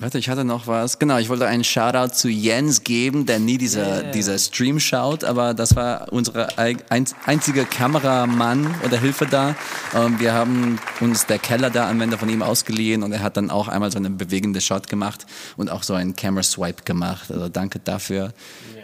Warte, 0.00 0.18
ich 0.18 0.28
hatte 0.28 0.44
noch 0.44 0.66
was. 0.66 0.98
Genau, 0.98 1.18
ich 1.18 1.28
wollte 1.28 1.46
einen 1.46 1.62
Shoutout 1.62 2.14
zu 2.14 2.28
Jens 2.28 2.82
geben, 2.82 3.26
der 3.26 3.38
nie 3.38 3.58
diese, 3.58 3.78
yeah. 3.78 4.02
dieser 4.10 4.36
Stream 4.40 4.80
schaut, 4.80 5.22
aber 5.22 5.54
das 5.54 5.76
war 5.76 6.12
unsere 6.12 6.48
einzige 6.58 7.64
Kameramann 7.64 8.74
oder 8.84 8.98
Hilfe 8.98 9.26
da. 9.26 9.54
Ähm, 9.94 10.18
wir 10.18 10.34
haben 10.34 10.80
uns 11.00 11.26
der 11.26 11.38
Keller 11.38 11.70
da 11.70 11.88
Anwender 11.88 12.18
von 12.18 12.28
ihm 12.28 12.42
ausgeliehen 12.42 13.04
und 13.04 13.12
er 13.12 13.22
hat 13.22 13.36
dann 13.36 13.50
auch 13.50 13.68
einmal 13.68 13.92
so 13.92 13.98
eine 13.98 14.10
bewegende 14.10 14.60
Shot 14.60 14.88
gemacht 14.88 15.26
und 15.56 15.70
auch 15.70 15.84
so 15.84 15.94
einen 15.94 16.16
Camera 16.16 16.42
Swipe 16.42 16.82
gemacht. 16.84 17.30
Also 17.30 17.48
danke 17.48 17.78
dafür. 17.78 18.32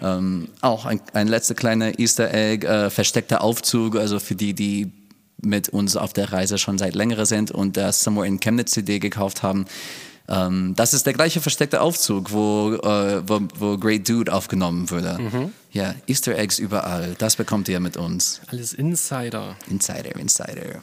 Yeah. 0.01 0.19
Ähm, 0.19 0.49
auch 0.61 0.87
ein, 0.87 1.01
ein 1.13 1.27
letzter 1.27 1.57
kleiner 1.57 1.99
Easter 1.99 2.33
Egg, 2.33 2.65
äh, 2.65 2.89
versteckter 2.89 3.43
Aufzug, 3.43 3.97
also 3.97 4.21
für 4.21 4.37
die, 4.37 4.55
die 4.55 4.93
mit 5.43 5.71
uns 5.71 5.97
auf 5.97 6.13
der 6.13 6.33
Reise 6.33 6.57
schon 6.57 6.79
seit 6.79 6.95
längerer 6.95 7.27
sind 7.27 7.51
und 7.51 7.77
das 7.77 8.05
Somewhere 8.05 8.29
in 8.29 8.39
Chemnitz 8.39 8.71
CD 8.71 9.01
gekauft 9.01 9.43
haben 9.43 9.65
ähm, 10.31 10.75
das 10.77 10.95
ist 10.95 11.07
der 11.07 11.13
gleiche 11.13 11.41
versteckte 11.41 11.81
Aufzug, 11.81 12.31
wo, 12.31 12.75
äh, 12.75 13.29
wo, 13.29 13.41
wo, 13.59 13.77
Great 13.77 14.09
Dude 14.09 14.33
aufgenommen 14.33 14.89
wurde. 14.91 15.19
Mhm. 15.19 15.53
Ja, 15.73 15.95
Easter 16.07 16.39
Eggs 16.39 16.59
überall. 16.59 17.17
Das 17.19 17.35
bekommt 17.35 17.69
ihr 17.69 17.81
mit 17.81 17.97
uns. 17.97 18.41
Alles 18.47 18.73
Insider. 18.73 19.57
Insider, 19.69 20.15
Insider. 20.17 20.83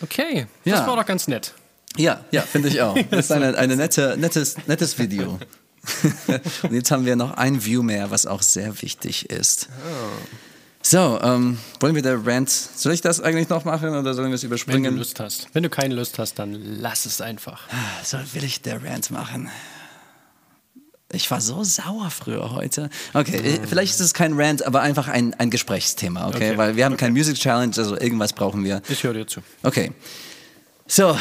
Okay, 0.00 0.46
das 0.64 0.80
ja. 0.80 0.86
war 0.86 0.96
doch 0.96 1.04
ganz 1.04 1.28
nett. 1.28 1.52
Ja, 1.96 2.24
ja, 2.30 2.40
finde 2.42 2.68
ich 2.68 2.80
auch. 2.80 2.96
Das 3.10 3.26
ist 3.26 3.32
eine, 3.32 3.56
eine 3.58 3.76
nette, 3.76 4.16
nettes, 4.18 4.56
nettes 4.66 4.98
Video. 4.98 5.38
Und 6.62 6.72
jetzt 6.72 6.90
haben 6.90 7.04
wir 7.04 7.16
noch 7.16 7.32
ein 7.32 7.64
View 7.64 7.82
mehr, 7.82 8.10
was 8.10 8.26
auch 8.26 8.42
sehr 8.42 8.80
wichtig 8.80 9.28
ist. 9.30 9.68
Oh. 9.70 10.49
So, 10.82 11.20
ähm, 11.22 11.58
wollen 11.78 11.94
wir 11.94 12.02
der 12.02 12.26
Rant, 12.26 12.48
soll 12.48 12.92
ich 12.92 13.02
das 13.02 13.20
eigentlich 13.20 13.50
noch 13.50 13.64
machen 13.64 13.90
oder 13.90 14.14
sollen 14.14 14.28
wir 14.28 14.36
es 14.36 14.44
überspringen? 14.44 14.84
Wenn 14.84 14.92
du 14.94 14.98
Lust 14.98 15.20
hast. 15.20 15.48
Wenn 15.52 15.62
du 15.62 15.68
keine 15.68 15.94
Lust 15.94 16.18
hast, 16.18 16.38
dann 16.38 16.54
lass 16.80 17.04
es 17.04 17.20
einfach. 17.20 17.62
So 18.02 18.18
will 18.32 18.44
ich 18.44 18.62
der 18.62 18.82
Rant 18.82 19.10
machen. 19.10 19.50
Ich 21.12 21.30
war 21.30 21.40
so 21.40 21.64
sauer 21.64 22.08
früher 22.10 22.52
heute. 22.52 22.88
Okay, 23.12 23.58
mm. 23.58 23.66
vielleicht 23.66 23.94
ist 23.94 24.00
es 24.00 24.14
kein 24.14 24.40
Rant, 24.40 24.64
aber 24.64 24.80
einfach 24.80 25.08
ein, 25.08 25.34
ein 25.34 25.50
Gesprächsthema, 25.50 26.28
okay? 26.28 26.50
okay. 26.50 26.58
Weil 26.58 26.76
wir 26.76 26.84
haben 26.84 26.94
okay. 26.94 27.06
kein 27.06 27.12
Music 27.12 27.36
Challenge, 27.36 27.74
also 27.76 27.98
irgendwas 27.98 28.32
brauchen 28.32 28.64
wir. 28.64 28.80
Ich 28.88 29.02
höre 29.02 29.14
dir 29.14 29.26
zu. 29.26 29.40
Okay. 29.62 29.92
So, 30.86 31.16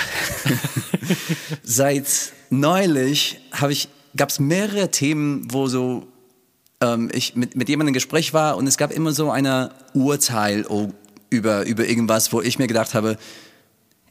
seit 1.63 2.07
neulich 2.49 3.39
ich, 3.69 3.89
gab 4.15 4.29
es 4.29 4.39
mehrere 4.39 4.89
Themen, 4.89 5.51
wo 5.51 5.67
so 5.67 6.07
ähm, 6.81 7.09
ich 7.13 7.35
mit, 7.35 7.55
mit 7.55 7.69
jemandem 7.69 7.89
im 7.89 7.93
Gespräch 7.93 8.33
war 8.33 8.57
und 8.57 8.67
es 8.67 8.77
gab 8.77 8.91
immer 8.91 9.11
so 9.11 9.31
ein 9.31 9.69
Urteil 9.93 10.65
über, 11.29 11.65
über 11.65 11.85
irgendwas, 11.87 12.31
wo 12.33 12.41
ich 12.41 12.59
mir 12.59 12.67
gedacht 12.67 12.93
habe, 12.93 13.17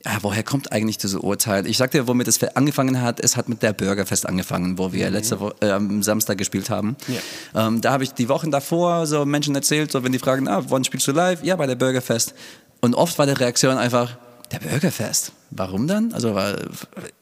ja, 0.04 0.18
woher 0.22 0.42
kommt 0.42 0.70
eigentlich 0.70 0.98
dieses 0.98 1.18
Urteil? 1.18 1.66
Ich 1.66 1.76
sagte, 1.76 2.06
womit 2.06 2.28
es 2.28 2.42
angefangen 2.54 3.02
hat, 3.02 3.18
es 3.20 3.36
hat 3.36 3.48
mit 3.48 3.62
der 3.62 3.72
Bürgerfest 3.72 4.26
angefangen, 4.26 4.78
wo 4.78 4.92
wir 4.92 5.06
mhm. 5.06 5.12
letzte 5.12 5.40
Woche, 5.40 5.56
äh, 5.60 5.70
am 5.70 6.02
Samstag 6.02 6.38
gespielt 6.38 6.70
haben. 6.70 6.96
Ja. 7.08 7.66
Ähm, 7.66 7.80
da 7.80 7.92
habe 7.92 8.04
ich 8.04 8.12
die 8.12 8.28
Wochen 8.28 8.50
davor 8.50 9.06
so 9.06 9.24
Menschen 9.24 9.54
erzählt, 9.54 9.90
so 9.90 10.04
wenn 10.04 10.12
die 10.12 10.18
fragen, 10.18 10.46
ah, 10.48 10.62
wann 10.68 10.84
spielst 10.84 11.06
du 11.08 11.12
live? 11.12 11.42
Ja, 11.42 11.56
bei 11.56 11.66
der 11.66 11.74
Bürgerfest. 11.74 12.34
Und 12.80 12.94
oft 12.94 13.18
war 13.18 13.26
die 13.26 13.32
Reaktion 13.32 13.76
einfach, 13.76 14.16
der 14.52 14.60
Bürgerfest. 14.60 15.32
Warum 15.50 15.88
dann? 15.88 16.12
Also, 16.12 16.38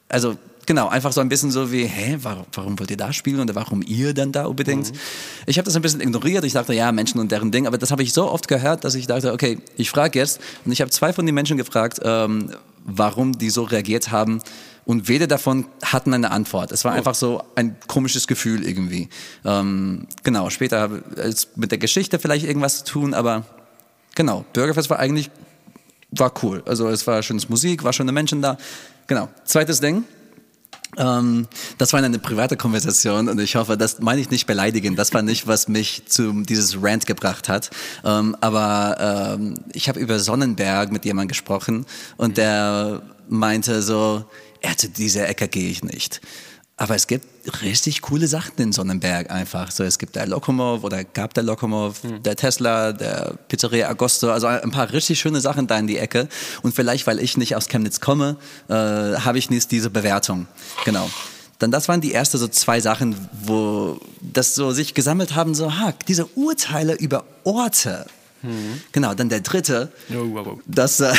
also 0.07 0.37
Genau, 0.67 0.89
einfach 0.89 1.13
so 1.13 1.21
ein 1.21 1.29
bisschen 1.29 1.49
so 1.49 1.71
wie, 1.71 1.85
hä, 1.85 2.17
warum, 2.21 2.45
warum 2.51 2.77
wollt 2.77 2.91
ihr 2.91 2.97
da 2.97 3.13
spielen 3.13 3.39
und 3.39 3.55
warum 3.55 3.81
ihr 3.81 4.13
dann 4.13 4.33
da 4.33 4.47
unbedingt? 4.47 4.91
Mhm. 4.91 4.97
Ich 5.45 5.57
habe 5.57 5.65
das 5.65 5.77
ein 5.77 5.81
bisschen 5.81 6.01
ignoriert. 6.01 6.43
Ich 6.43 6.51
dachte, 6.51 6.73
ja, 6.73 6.91
Menschen 6.91 7.21
und 7.21 7.31
deren 7.31 7.51
Ding. 7.51 7.67
Aber 7.67 7.77
das 7.77 7.89
habe 7.89 8.03
ich 8.03 8.11
so 8.11 8.29
oft 8.29 8.49
gehört, 8.49 8.83
dass 8.83 8.93
ich 8.93 9.07
dachte, 9.07 9.31
okay, 9.31 9.59
ich 9.77 9.89
frage 9.89 10.19
jetzt. 10.19 10.41
Und 10.65 10.73
ich 10.73 10.81
habe 10.81 10.91
zwei 10.91 11.13
von 11.13 11.25
den 11.25 11.33
Menschen 11.33 11.55
gefragt, 11.55 12.01
ähm, 12.03 12.51
warum 12.83 13.37
die 13.37 13.49
so 13.49 13.63
reagiert 13.63 14.11
haben. 14.11 14.41
Und 14.83 15.07
weder 15.07 15.27
davon 15.27 15.67
hatten 15.83 16.13
eine 16.13 16.31
Antwort. 16.31 16.73
Es 16.73 16.83
war 16.83 16.91
oh. 16.91 16.97
einfach 16.97 17.15
so 17.15 17.43
ein 17.55 17.77
komisches 17.87 18.27
Gefühl 18.27 18.67
irgendwie. 18.67 19.07
Ähm, 19.45 20.05
genau, 20.23 20.49
später 20.49 20.81
habe 20.81 21.01
es 21.15 21.47
mit 21.55 21.71
der 21.71 21.77
Geschichte 21.77 22.19
vielleicht 22.19 22.45
irgendwas 22.45 22.79
zu 22.79 22.91
tun, 22.91 23.13
aber 23.13 23.45
genau, 24.15 24.43
Bürgerfest 24.51 24.89
war 24.89 24.99
eigentlich, 24.99 25.31
war 26.11 26.33
cool. 26.43 26.61
Also 26.65 26.89
es 26.89 27.07
war 27.07 27.23
schönes 27.23 27.47
Musik, 27.47 27.85
war 27.85 27.93
schöne 27.93 28.11
Menschen 28.11 28.41
da. 28.41 28.57
Genau. 29.07 29.29
Zweites 29.45 29.79
Ding, 29.79 30.03
das 30.97 31.93
war 31.93 32.01
eine 32.01 32.19
private 32.19 32.57
Konversation 32.57 33.29
und 33.29 33.39
ich 33.39 33.55
hoffe, 33.55 33.77
das 33.77 33.99
meine 33.99 34.19
ich 34.19 34.31
nicht 34.31 34.47
beleidigen. 34.47 34.95
Das 34.95 35.13
war 35.13 35.21
nicht, 35.21 35.45
was 35.45 35.67
mich 35.67 36.07
zu 36.07 36.41
dieses 36.43 36.81
Rant 36.81 37.05
gebracht 37.05 37.49
hat. 37.49 37.69
Ähm, 38.03 38.35
aber 38.41 39.37
ähm, 39.37 39.55
ich 39.73 39.89
habe 39.89 39.99
über 39.99 40.19
Sonnenberg 40.19 40.91
mit 40.91 41.05
jemandem 41.05 41.27
gesprochen 41.27 41.85
und 42.17 42.37
der 42.37 43.03
meinte 43.29 43.81
so, 43.81 44.25
er 44.61 44.75
zu 44.75 44.89
dieser 44.89 45.27
Ecke 45.27 45.47
gehe 45.47 45.69
ich 45.69 45.83
nicht. 45.83 46.21
Aber 46.79 46.93
es 46.93 47.07
gibt 47.07 47.25
richtig 47.63 48.03
coole 48.03 48.27
Sachen 48.27 48.53
in 48.57 48.71
Sonnenberg 48.71 49.31
einfach. 49.31 49.71
So, 49.71 49.83
es 49.83 49.97
gibt 49.97 50.15
der 50.15 50.27
Lokomov 50.27 50.83
oder 50.83 51.03
gab 51.03 51.33
der 51.33 51.41
Lokomov, 51.41 52.03
mhm. 52.03 52.21
der 52.21 52.35
Tesla, 52.35 52.93
der 52.93 53.33
Pizzeria 53.47 53.89
Agosto, 53.89 54.31
also 54.31 54.45
ein 54.45 54.69
paar 54.69 54.93
richtig 54.93 55.19
schöne 55.19 55.41
Sachen 55.41 55.65
da 55.65 55.79
in 55.79 55.87
die 55.87 55.97
Ecke. 55.97 56.29
Und 56.61 56.75
vielleicht, 56.75 57.07
weil 57.07 57.19
ich 57.19 57.35
nicht 57.35 57.55
aus 57.55 57.67
Chemnitz 57.67 57.99
komme, 57.99 58.37
äh, 58.69 58.73
habe 58.73 59.39
ich 59.39 59.49
nicht 59.49 59.71
diese 59.71 59.89
Bewertung. 59.89 60.45
Genau. 60.85 61.09
Dann 61.57 61.71
das 61.71 61.87
waren 61.87 61.99
die 61.99 62.13
ersten 62.13 62.37
so 62.37 62.47
zwei 62.47 62.79
Sachen, 62.79 63.15
wo 63.41 63.99
das 64.21 64.53
so 64.53 64.71
sich 64.71 64.93
gesammelt 64.93 65.33
haben, 65.33 65.55
so, 65.55 65.79
ha, 65.79 65.95
diese 66.07 66.27
Urteile 66.35 66.93
über 66.93 67.25
Orte. 67.43 68.05
Mhm. 68.43 68.81
Genau, 68.91 69.15
dann 69.15 69.29
der 69.29 69.41
dritte. 69.41 69.91
Oh, 70.11 70.27
wow, 70.33 70.45
wow. 70.45 70.59
Das, 70.67 70.99
äh, 70.99 71.11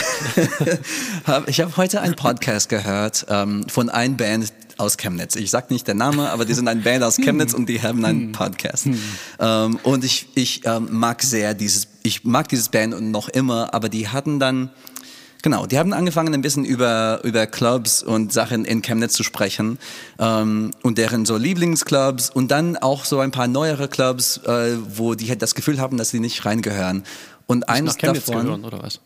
ich 1.46 1.60
habe 1.60 1.76
heute 1.76 2.00
einen 2.00 2.14
Podcast 2.14 2.68
gehört 2.68 3.26
ähm, 3.28 3.68
von 3.68 3.90
einer 3.90 4.14
Band, 4.14 4.52
aus 4.78 4.96
Chemnitz. 4.96 5.36
Ich 5.36 5.50
sage 5.50 5.66
nicht 5.70 5.86
der 5.86 5.94
Name, 5.94 6.30
aber 6.30 6.44
die 6.44 6.54
sind 6.54 6.68
eine 6.68 6.80
Band 6.80 7.02
aus 7.02 7.16
Chemnitz 7.16 7.54
und 7.54 7.68
die 7.68 7.82
haben 7.82 8.04
einen 8.04 8.26
hm. 8.26 8.32
Podcast. 8.32 8.86
Hm. 8.86 9.00
Ähm, 9.40 9.78
und 9.82 10.04
ich, 10.04 10.28
ich 10.34 10.62
ähm, 10.64 10.88
mag 10.90 11.22
sehr 11.22 11.54
dieses, 11.54 11.88
ich 12.02 12.24
mag 12.24 12.48
dieses 12.48 12.68
Band 12.68 13.00
noch 13.10 13.28
immer, 13.28 13.74
aber 13.74 13.88
die 13.88 14.08
hatten 14.08 14.38
dann, 14.38 14.70
Genau, 15.42 15.66
die 15.66 15.78
haben 15.78 15.92
angefangen 15.92 16.34
ein 16.34 16.42
bisschen 16.42 16.64
über, 16.64 17.20
über 17.22 17.46
Clubs 17.46 18.02
und 18.02 18.32
Sachen 18.32 18.64
in 18.64 18.82
Chemnitz 18.82 19.12
zu 19.12 19.22
sprechen 19.22 19.78
ähm, 20.18 20.72
und 20.82 20.98
deren 20.98 21.26
so 21.26 21.36
Lieblingsclubs 21.36 22.30
und 22.30 22.50
dann 22.50 22.76
auch 22.76 23.04
so 23.04 23.20
ein 23.20 23.30
paar 23.30 23.46
neuere 23.46 23.86
Clubs, 23.86 24.38
äh, 24.38 24.76
wo 24.88 25.14
die 25.14 25.28
halt 25.28 25.40
das 25.40 25.54
Gefühl 25.54 25.80
haben, 25.80 25.96
dass 25.96 26.10
sie 26.10 26.18
nicht 26.18 26.44
reingehören. 26.44 27.04
Und 27.46 27.66
Chemnitz 27.68 27.96
davon, 27.96 28.42
gehören, 28.42 28.64
oder 28.64 28.82
was? 28.82 29.00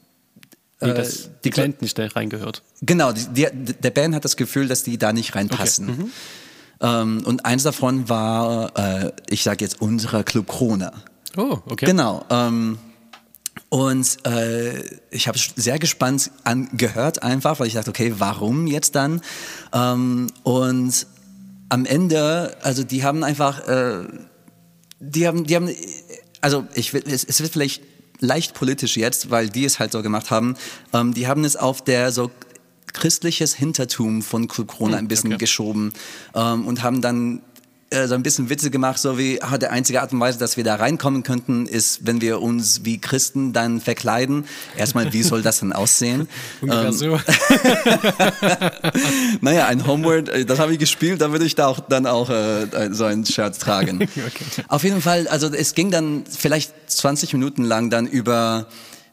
Wie, 0.83 0.95
dass 0.95 1.31
die 1.45 1.51
Band 1.51 1.83
nicht 1.83 1.99
da 1.99 2.07
reingehört. 2.07 2.63
Genau, 2.81 3.13
die, 3.13 3.27
die, 3.29 3.47
der 3.75 3.91
Band 3.91 4.15
hat 4.15 4.25
das 4.25 4.37
Gefühl, 4.37 4.69
dass 4.69 4.83
die 4.83 4.99
da 4.99 5.13
nicht 5.13 5.35
reinpassen. 5.35 5.89
Okay. 5.89 6.03
Mhm. 6.03 6.11
Ähm, 6.83 7.23
und 7.25 7.45
eins 7.45 7.63
davon 7.63 8.09
war, 8.09 8.77
äh, 8.77 9.13
ich 9.29 9.43
sage 9.43 9.65
jetzt, 9.65 9.81
unsere 9.81 10.25
Club 10.25 10.49
Krone. 10.49 10.93
Oh, 11.37 11.59
okay. 11.67 11.87
Genau. 11.87 12.25
Ähm, 12.29 12.79
und 13.69 14.27
äh, 14.27 14.83
ich 15.11 15.29
habe 15.29 15.39
sehr 15.39 15.79
gespannt 15.79 16.31
angehört 16.45 17.23
einfach, 17.23 17.61
weil 17.61 17.69
ich 17.69 17.75
dachte, 17.75 17.91
okay, 17.91 18.15
warum 18.19 18.67
jetzt 18.67 18.95
dann? 18.95 19.23
Ähm, 19.73 20.27
und 20.43 21.07
am 21.69 21.87
Ende, 21.87 22.57
also 22.63 22.85
die 22.85 23.03
haben 23.05 23.25
einfach, 23.25 23.67
äh, 23.67 24.05
die 25.01 25.27
haben, 25.27 25.47
die 25.47 25.57
haben, 25.57 25.71
also 26.41 26.67
ich 26.75 26.93
will, 26.93 27.03
es, 27.07 27.25
es 27.25 27.41
wird 27.41 27.53
vielleicht 27.53 27.83
leicht 28.23 28.55
politisch 28.55 28.97
jetzt, 28.97 29.31
weil 29.31 29.49
die 29.49 29.65
es 29.65 29.79
halt 29.79 29.93
so 29.93 30.03
gemacht 30.03 30.31
haben. 30.31 30.57
Ähm, 30.93 31.13
die 31.13 31.27
haben 31.27 31.45
es 31.45 31.57
auf 31.57 31.83
der 31.83 32.13
so 32.13 32.31
christliches 32.93 33.55
Hintertum 33.55 34.23
von 34.23 34.49
Corona 34.49 34.99
hm, 34.99 35.05
ein 35.05 35.09
bisschen 35.09 35.33
okay. 35.33 35.39
geschoben 35.39 35.93
ähm, 36.35 36.67
und 36.67 36.83
haben 36.83 37.01
dann 37.01 37.43
äh, 37.93 38.09
so 38.09 38.15
ein 38.15 38.23
bisschen 38.23 38.51
Witze 38.51 38.71
gemacht, 38.71 38.99
so 38.99 39.19
wie, 39.19 39.41
ah, 39.43 39.59
der 39.59 39.71
einzige 39.71 40.01
Art 40.01 40.13
und 40.13 40.21
Weise, 40.21 40.39
dass 40.39 40.57
wir 40.57 40.65
da 40.65 40.77
reinkommen 40.77 41.23
könnten, 41.23 41.67
ist, 41.67 42.07
wenn 42.07 42.21
wir 42.21 42.41
uns 42.41 42.85
wie 42.85 42.99
Christen 42.99 43.53
dann 43.53 43.81
verkleiden. 43.81 44.47
Erstmal, 44.77 45.13
wie 45.13 45.23
soll 45.23 45.43
das 45.43 45.61
denn 45.61 45.73
aussehen? 45.73 46.29
Ungefähr 46.61 46.87
ähm, 46.87 46.93
so. 46.93 47.21
naja, 49.41 49.67
ein 49.67 49.87
Homeward, 49.87 50.29
äh, 50.29 50.45
das 50.45 50.59
habe 50.59 50.73
ich 50.73 50.79
gespielt, 50.79 51.21
da 51.21 51.33
würde 51.33 51.45
ich 51.45 51.55
da 51.55 51.67
auch 51.67 51.81
dann 51.81 52.07
auch 52.07 52.31
äh, 52.31 52.89
so 52.91 53.05
ein 53.05 53.25
Shirt 53.25 53.59
tragen. 53.59 54.03
okay. 54.03 54.65
Auf 54.69 54.85
jeden 54.85 55.03
Fall, 55.03 55.29
also 55.29 55.49
es 55.53 55.75
ging 55.75 55.91
dann 55.91 56.25
vielleicht 56.29 56.73
20 56.87 57.33
Minuten 57.35 57.65
lang 57.65 57.91
dann 57.91 58.07
über 58.07 58.67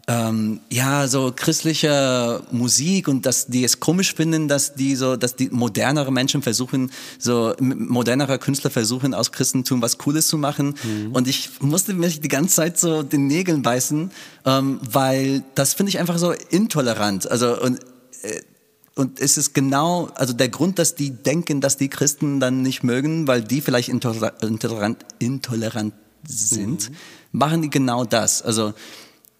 ähm, 0.09 0.59
ja 0.71 1.07
so 1.07 1.31
christliche 1.33 2.41
Musik 2.49 3.07
und 3.07 3.27
dass 3.27 3.45
die 3.45 3.63
es 3.63 3.79
komisch 3.79 4.15
finden, 4.15 4.47
dass 4.47 4.73
die 4.73 4.95
so, 4.95 5.15
dass 5.15 5.35
die 5.35 5.49
modernere 5.51 6.11
Menschen 6.11 6.41
versuchen, 6.41 6.91
so 7.19 7.53
modernere 7.59 8.39
Künstler 8.39 8.71
versuchen 8.71 9.13
aus 9.13 9.31
Christentum 9.31 9.83
was 9.83 9.99
Cooles 9.99 10.27
zu 10.27 10.39
machen. 10.39 10.73
Mhm. 10.83 11.11
Und 11.11 11.27
ich 11.27 11.61
musste 11.61 11.93
mich 11.93 12.21
die 12.21 12.27
ganze 12.27 12.55
Zeit 12.55 12.79
so 12.79 13.03
den 13.03 13.27
Nägeln 13.27 13.61
beißen, 13.61 14.09
ähm, 14.45 14.79
weil 14.81 15.43
das 15.53 15.75
finde 15.75 15.91
ich 15.91 15.99
einfach 15.99 16.17
so 16.17 16.31
intolerant. 16.49 17.29
Also 17.29 17.61
und 17.61 17.79
äh, 18.23 18.41
und 18.95 19.21
es 19.21 19.37
ist 19.37 19.53
genau, 19.53 20.09
also 20.15 20.33
der 20.33 20.49
Grund, 20.49 20.77
dass 20.77 20.95
die 20.95 21.11
denken, 21.11 21.61
dass 21.61 21.77
die 21.77 21.87
Christen 21.87 22.41
dann 22.41 22.63
nicht 22.63 22.83
mögen, 22.83 23.27
weil 23.27 23.41
die 23.41 23.61
vielleicht 23.61 23.87
intolerant, 23.87 25.05
intolerant 25.19 25.93
sind, 26.27 26.89
mhm. 26.89 26.95
machen 27.31 27.61
die 27.61 27.69
genau 27.69 28.03
das. 28.03 28.41
Also 28.41 28.73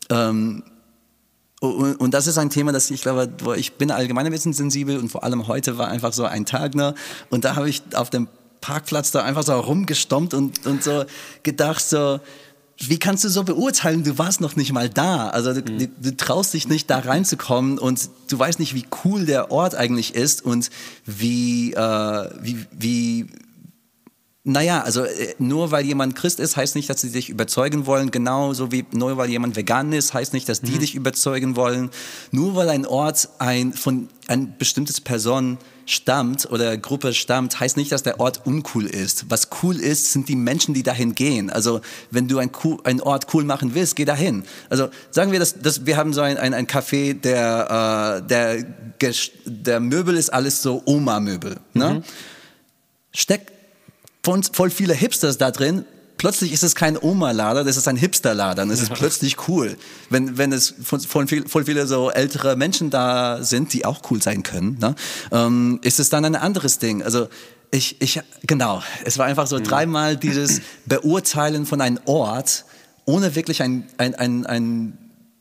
ähm, 0.10 0.64
und, 1.62 2.14
das 2.14 2.28
ist 2.28 2.38
ein 2.38 2.50
Thema, 2.50 2.72
das 2.72 2.90
ich 2.90 3.02
glaube, 3.02 3.30
wo 3.44 3.54
ich 3.54 3.74
bin 3.74 3.92
allgemein 3.92 4.26
ein 4.26 4.32
bisschen 4.32 4.54
sensibel 4.54 4.98
und 4.98 5.10
vor 5.10 5.26
allem 5.26 5.48
heute 5.48 5.78
war 5.78 5.90
einfach 5.90 6.14
so 6.14 6.24
ein 6.24 6.46
Tag, 6.46 6.74
ne? 6.74 6.96
Und 7.30 7.44
da 7.44 7.58
habe 7.58 7.70
ich 7.70 7.84
auf 7.96 8.10
dem 8.10 8.30
Parkplatz 8.62 9.12
da 9.12 9.24
einfach 9.24 9.44
so 9.44 9.54
rumgestompt 9.60 10.34
und, 10.34 10.66
und 10.66 10.84
so 10.84 11.04
gedacht, 11.44 11.82
so, 11.82 12.22
wie 12.78 12.98
kannst 12.98 13.26
du 13.26 13.30
so 13.30 13.44
beurteilen? 13.44 14.04
Du 14.04 14.18
warst 14.18 14.40
noch 14.40 14.56
nicht 14.56 14.72
mal 14.72 14.90
da. 14.90 15.28
Also 15.30 15.54
du, 15.54 15.70
mhm. 15.72 15.92
du, 16.02 16.16
traust 16.16 16.54
dich 16.54 16.70
nicht 16.70 16.90
da 16.90 17.00
reinzukommen 17.00 17.78
und 17.78 18.10
du 18.30 18.40
weißt 18.40 18.60
nicht, 18.60 18.74
wie 18.74 18.86
cool 19.04 19.26
der 19.26 19.52
Ort 19.52 19.76
eigentlich 19.76 20.16
ist 20.16 20.44
und 20.44 20.70
wie, 21.06 21.74
äh, 21.74 22.30
wie, 22.42 22.66
wie 22.72 23.28
naja, 24.50 24.82
also 24.82 25.04
äh, 25.04 25.36
nur 25.38 25.70
weil 25.72 25.86
jemand 25.86 26.16
Christ 26.16 26.40
ist, 26.40 26.58
heißt 26.58 26.76
nicht, 26.76 26.90
dass 26.90 27.02
sie 27.02 27.12
dich 27.12 27.30
überzeugen 27.30 27.86
wollen. 27.86 28.10
Genauso 28.10 28.72
wie 28.72 28.84
nur 28.92 29.16
weil 29.18 29.30
jemand 29.30 29.56
vegan 29.56 29.94
ist, 29.94 30.14
heißt 30.14 30.34
nicht, 30.34 30.50
dass 30.50 30.62
die 30.62 30.72
mhm. 30.72 30.80
dich 30.80 30.96
überzeugen 30.96 31.56
wollen. 31.56 31.92
Nur 32.32 32.56
weil 32.56 32.70
ein 32.70 32.86
Ort 32.88 33.30
ein, 33.38 33.74
von 33.74 34.10
ein 34.28 34.58
bestimmtes 34.58 35.02
Person 35.02 35.60
stammt 35.86 36.50
oder 36.52 36.78
Gruppe 36.78 37.14
stammt, 37.14 37.60
heißt 37.60 37.78
nicht, 37.78 37.92
dass 37.92 38.02
der 38.02 38.20
Ort 38.20 38.46
uncool 38.46 38.88
ist. 38.88 39.26
Was 39.30 39.50
cool 39.62 39.80
ist, 39.80 40.14
sind 40.14 40.30
die 40.30 40.36
Menschen, 40.36 40.74
die 40.74 40.84
dahin 40.84 41.14
gehen. 41.14 41.52
Also 41.52 41.82
wenn 42.10 42.28
du 42.28 42.40
ein, 42.40 42.50
cool, 42.64 42.80
ein 42.86 43.02
Ort 43.02 43.28
cool 43.34 43.44
machen 43.44 43.76
willst, 43.76 43.96
geh 43.96 44.06
dahin. 44.06 44.44
Also 44.70 44.90
sagen 45.12 45.32
wir, 45.32 45.40
dass, 45.40 45.60
dass 45.60 45.86
wir 45.86 45.96
haben 45.96 46.14
so 46.14 46.22
ein, 46.22 46.38
ein, 46.38 46.56
ein 46.56 46.66
Café, 46.66 47.14
der, 47.14 48.22
äh, 48.24 48.28
der, 48.28 48.66
der 49.46 49.80
Möbel 49.80 50.18
ist 50.18 50.32
alles 50.32 50.64
so 50.64 50.82
Oma-Möbel. 50.86 51.58
Ne? 51.74 51.94
Mhm. 51.96 52.04
Steck 53.12 53.59
voll 54.24 54.70
viele 54.70 54.94
Hipsters 54.94 55.38
da 55.38 55.52
drin. 55.52 55.86
Plötzlich 56.18 56.52
ist 56.52 56.64
es 56.64 56.76
kein 56.76 56.98
Oma-Lader, 56.98 57.64
das 57.64 57.78
ist 57.78 57.88
ein 57.88 57.96
Hipster-Lader. 57.96 58.64
Und 58.64 58.72
es 58.72 58.82
ist 58.82 58.94
plötzlich 58.94 59.48
cool. 59.48 59.78
Wenn, 60.10 60.38
wenn 60.38 60.52
es 60.52 60.76
voll, 60.84 61.28
viel, 61.28 61.48
voll 61.48 61.64
viele 61.64 61.88
so 61.88 62.12
ältere 62.12 62.58
Menschen 62.58 62.90
da 62.90 63.42
sind, 63.42 63.72
die 63.72 63.86
auch 63.86 64.02
cool 64.12 64.22
sein 64.22 64.44
können, 64.44 64.78
ne? 64.80 64.96
ähm, 65.32 65.80
ist 65.82 66.00
es 66.00 66.10
dann 66.10 66.26
ein 66.26 66.36
anderes 66.36 66.78
Ding. 66.78 67.04
Also 67.04 67.30
ich, 67.72 68.02
ich, 68.02 68.20
genau, 68.44 68.84
es 69.06 69.18
war 69.18 69.28
einfach 69.28 69.48
so 69.48 69.58
mhm. 69.58 69.64
dreimal 69.64 70.18
dieses 70.18 70.62
Beurteilen 70.86 71.66
von 71.66 71.80
einem 71.80 72.00
Ort, 72.06 72.66
ohne 73.06 73.36
wirklich 73.36 73.62
ein, 73.62 73.88
ein, 73.98 74.14
ein, 74.16 74.46
ein 74.46 74.98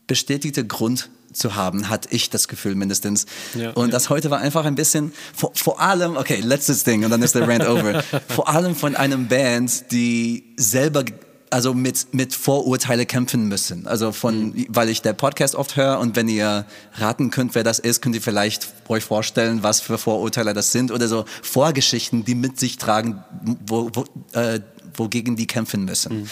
bestätigter 0.06 0.62
Grund 0.62 1.10
zu 1.32 1.54
haben, 1.54 1.88
hatte 1.88 2.08
ich 2.10 2.30
das 2.30 2.48
Gefühl 2.48 2.74
mindestens. 2.74 3.26
Ja, 3.54 3.70
und 3.70 3.86
ja. 3.86 3.92
das 3.92 4.10
heute 4.10 4.30
war 4.30 4.38
einfach 4.38 4.64
ein 4.64 4.74
bisschen, 4.74 5.12
vor, 5.34 5.52
vor 5.54 5.80
allem, 5.80 6.16
okay, 6.16 6.40
letztes 6.40 6.84
Ding 6.84 7.04
und 7.04 7.10
dann 7.10 7.22
ist 7.22 7.34
der 7.34 7.46
Rant 7.46 7.68
over. 7.68 8.02
vor 8.28 8.48
allem 8.48 8.74
von 8.74 8.96
einem 8.96 9.28
Band, 9.28 9.90
die 9.92 10.54
selber 10.56 11.04
also 11.50 11.74
mit, 11.74 12.08
mit 12.12 12.34
Vorurteile 12.34 13.06
kämpfen 13.06 13.48
müssen. 13.48 13.86
Also 13.86 14.12
von, 14.12 14.50
mhm. 14.50 14.66
weil 14.68 14.88
ich 14.88 15.02
der 15.02 15.12
Podcast 15.12 15.54
oft 15.54 15.76
höre 15.76 15.98
und 15.98 16.16
wenn 16.16 16.28
ihr 16.28 16.66
raten 16.94 17.30
könnt, 17.30 17.54
wer 17.54 17.64
das 17.64 17.78
ist, 17.78 18.02
könnt 18.02 18.14
ihr 18.14 18.22
vielleicht 18.22 18.68
euch 18.88 19.04
vorstellen, 19.04 19.62
was 19.62 19.80
für 19.80 19.98
Vorurteile 19.98 20.54
das 20.54 20.72
sind 20.72 20.90
oder 20.90 21.08
so 21.08 21.24
Vorgeschichten, 21.42 22.24
die 22.24 22.34
mit 22.34 22.58
sich 22.60 22.78
tragen, 22.78 23.24
wo, 23.66 23.90
wo, 23.94 24.04
äh, 24.38 24.60
wogegen 24.94 25.36
die 25.36 25.46
kämpfen 25.46 25.84
müssen. 25.84 26.20
Mhm. 26.20 26.30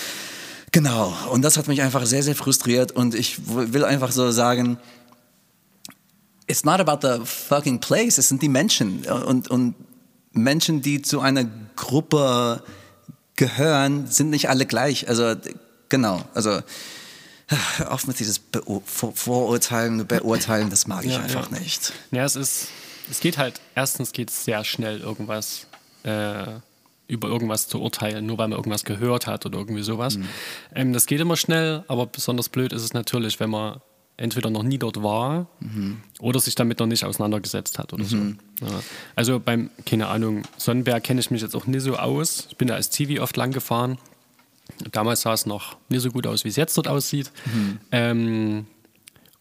Genau, 0.76 1.10
und 1.30 1.40
das 1.40 1.56
hat 1.56 1.68
mich 1.68 1.80
einfach 1.80 2.04
sehr, 2.04 2.22
sehr 2.22 2.36
frustriert 2.36 2.92
und 2.92 3.14
ich 3.14 3.38
will 3.46 3.82
einfach 3.82 4.12
so 4.12 4.30
sagen, 4.30 4.76
it's 6.46 6.64
not 6.64 6.80
about 6.80 6.98
the 7.00 7.24
fucking 7.24 7.80
place, 7.80 8.18
es 8.18 8.28
sind 8.28 8.42
die 8.42 8.50
Menschen 8.50 9.06
und, 9.06 9.48
und 9.48 9.74
Menschen, 10.32 10.82
die 10.82 11.00
zu 11.00 11.22
einer 11.22 11.46
Gruppe 11.76 12.62
gehören, 13.36 14.06
sind 14.06 14.28
nicht 14.28 14.50
alle 14.50 14.66
gleich. 14.66 15.08
Also 15.08 15.36
genau, 15.88 16.22
also 16.34 16.60
auf 17.88 18.06
mit 18.06 18.20
dieses 18.20 18.38
Be 18.38 18.62
Vorurteilen, 18.84 20.06
Beurteilen, 20.06 20.68
das 20.68 20.86
mag 20.86 21.06
ich 21.06 21.14
ja, 21.14 21.20
einfach 21.20 21.50
ja. 21.52 21.58
nicht. 21.58 21.94
Ja, 22.10 22.26
es 22.26 22.36
ist, 22.36 22.68
es 23.10 23.20
geht 23.20 23.38
halt, 23.38 23.62
erstens 23.74 24.12
geht 24.12 24.28
es 24.28 24.44
sehr 24.44 24.62
schnell 24.62 25.00
irgendwas 25.00 25.68
äh, 26.02 26.60
über 27.08 27.28
irgendwas 27.28 27.68
zu 27.68 27.80
urteilen, 27.80 28.26
nur 28.26 28.38
weil 28.38 28.48
man 28.48 28.58
irgendwas 28.58 28.84
gehört 28.84 29.26
hat 29.26 29.46
oder 29.46 29.58
irgendwie 29.58 29.82
sowas. 29.82 30.18
Mhm. 30.18 30.28
Ähm, 30.74 30.92
das 30.92 31.06
geht 31.06 31.20
immer 31.20 31.36
schnell, 31.36 31.84
aber 31.88 32.06
besonders 32.06 32.48
blöd 32.48 32.72
ist 32.72 32.82
es 32.82 32.94
natürlich, 32.94 33.38
wenn 33.40 33.50
man 33.50 33.80
entweder 34.16 34.50
noch 34.50 34.62
nie 34.62 34.78
dort 34.78 35.02
war 35.02 35.46
mhm. 35.60 35.98
oder 36.20 36.40
sich 36.40 36.54
damit 36.54 36.80
noch 36.80 36.86
nicht 36.86 37.04
auseinandergesetzt 37.04 37.78
hat 37.78 37.92
oder 37.92 38.04
mhm. 38.04 38.38
so. 38.60 38.66
Ja. 38.66 38.80
Also 39.14 39.40
beim, 39.40 39.70
keine 39.84 40.08
Ahnung, 40.08 40.42
Sonnenberg 40.56 41.04
kenne 41.04 41.20
ich 41.20 41.30
mich 41.30 41.42
jetzt 41.42 41.54
auch 41.54 41.66
nicht 41.66 41.82
so 41.82 41.96
aus. 41.96 42.46
Ich 42.50 42.56
bin 42.56 42.68
da 42.68 42.74
als 42.74 42.90
Zivi 42.90 43.20
oft 43.20 43.36
lang 43.36 43.52
gefahren. 43.52 43.98
Damals 44.90 45.22
sah 45.22 45.32
es 45.32 45.46
noch 45.46 45.76
nicht 45.88 46.02
so 46.02 46.10
gut 46.10 46.26
aus, 46.26 46.44
wie 46.44 46.48
es 46.48 46.56
jetzt 46.56 46.76
dort 46.76 46.88
aussieht. 46.88 47.30
Mhm. 47.44 47.78
Ähm, 47.92 48.66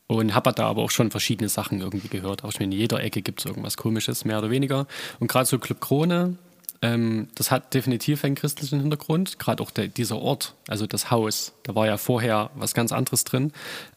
und 0.07 0.35
habe 0.35 0.53
da 0.53 0.67
aber 0.67 0.83
auch 0.83 0.91
schon 0.91 1.09
verschiedene 1.09 1.49
Sachen 1.49 1.81
irgendwie 1.81 2.09
gehört. 2.09 2.43
Auch 2.43 2.53
in 2.59 2.71
jeder 2.71 3.01
Ecke 3.01 3.23
gibt 3.23 3.39
es 3.39 3.45
irgendwas 3.45 3.75
Komisches, 3.75 4.23
mehr 4.23 4.37
oder 4.37 4.51
weniger. 4.51 4.85
Und 5.19 5.27
gerade 5.27 5.47
so 5.47 5.57
Club 5.57 5.81
Krone, 5.81 6.37
ähm, 6.85 7.29
das 7.33 7.49
hat 7.49 7.73
definitiv 7.73 8.23
einen 8.23 8.35
christlichen 8.35 8.79
Hintergrund, 8.79 9.39
gerade 9.39 9.63
auch 9.63 9.71
der, 9.71 9.87
dieser 9.87 10.19
Ort, 10.19 10.53
also 10.67 10.85
das 10.85 11.09
Haus, 11.09 11.53
da 11.63 11.73
war 11.73 11.87
ja 11.87 11.97
vorher 11.97 12.51
was 12.55 12.75
ganz 12.75 12.91
anderes 12.91 13.23
drin. 13.23 13.53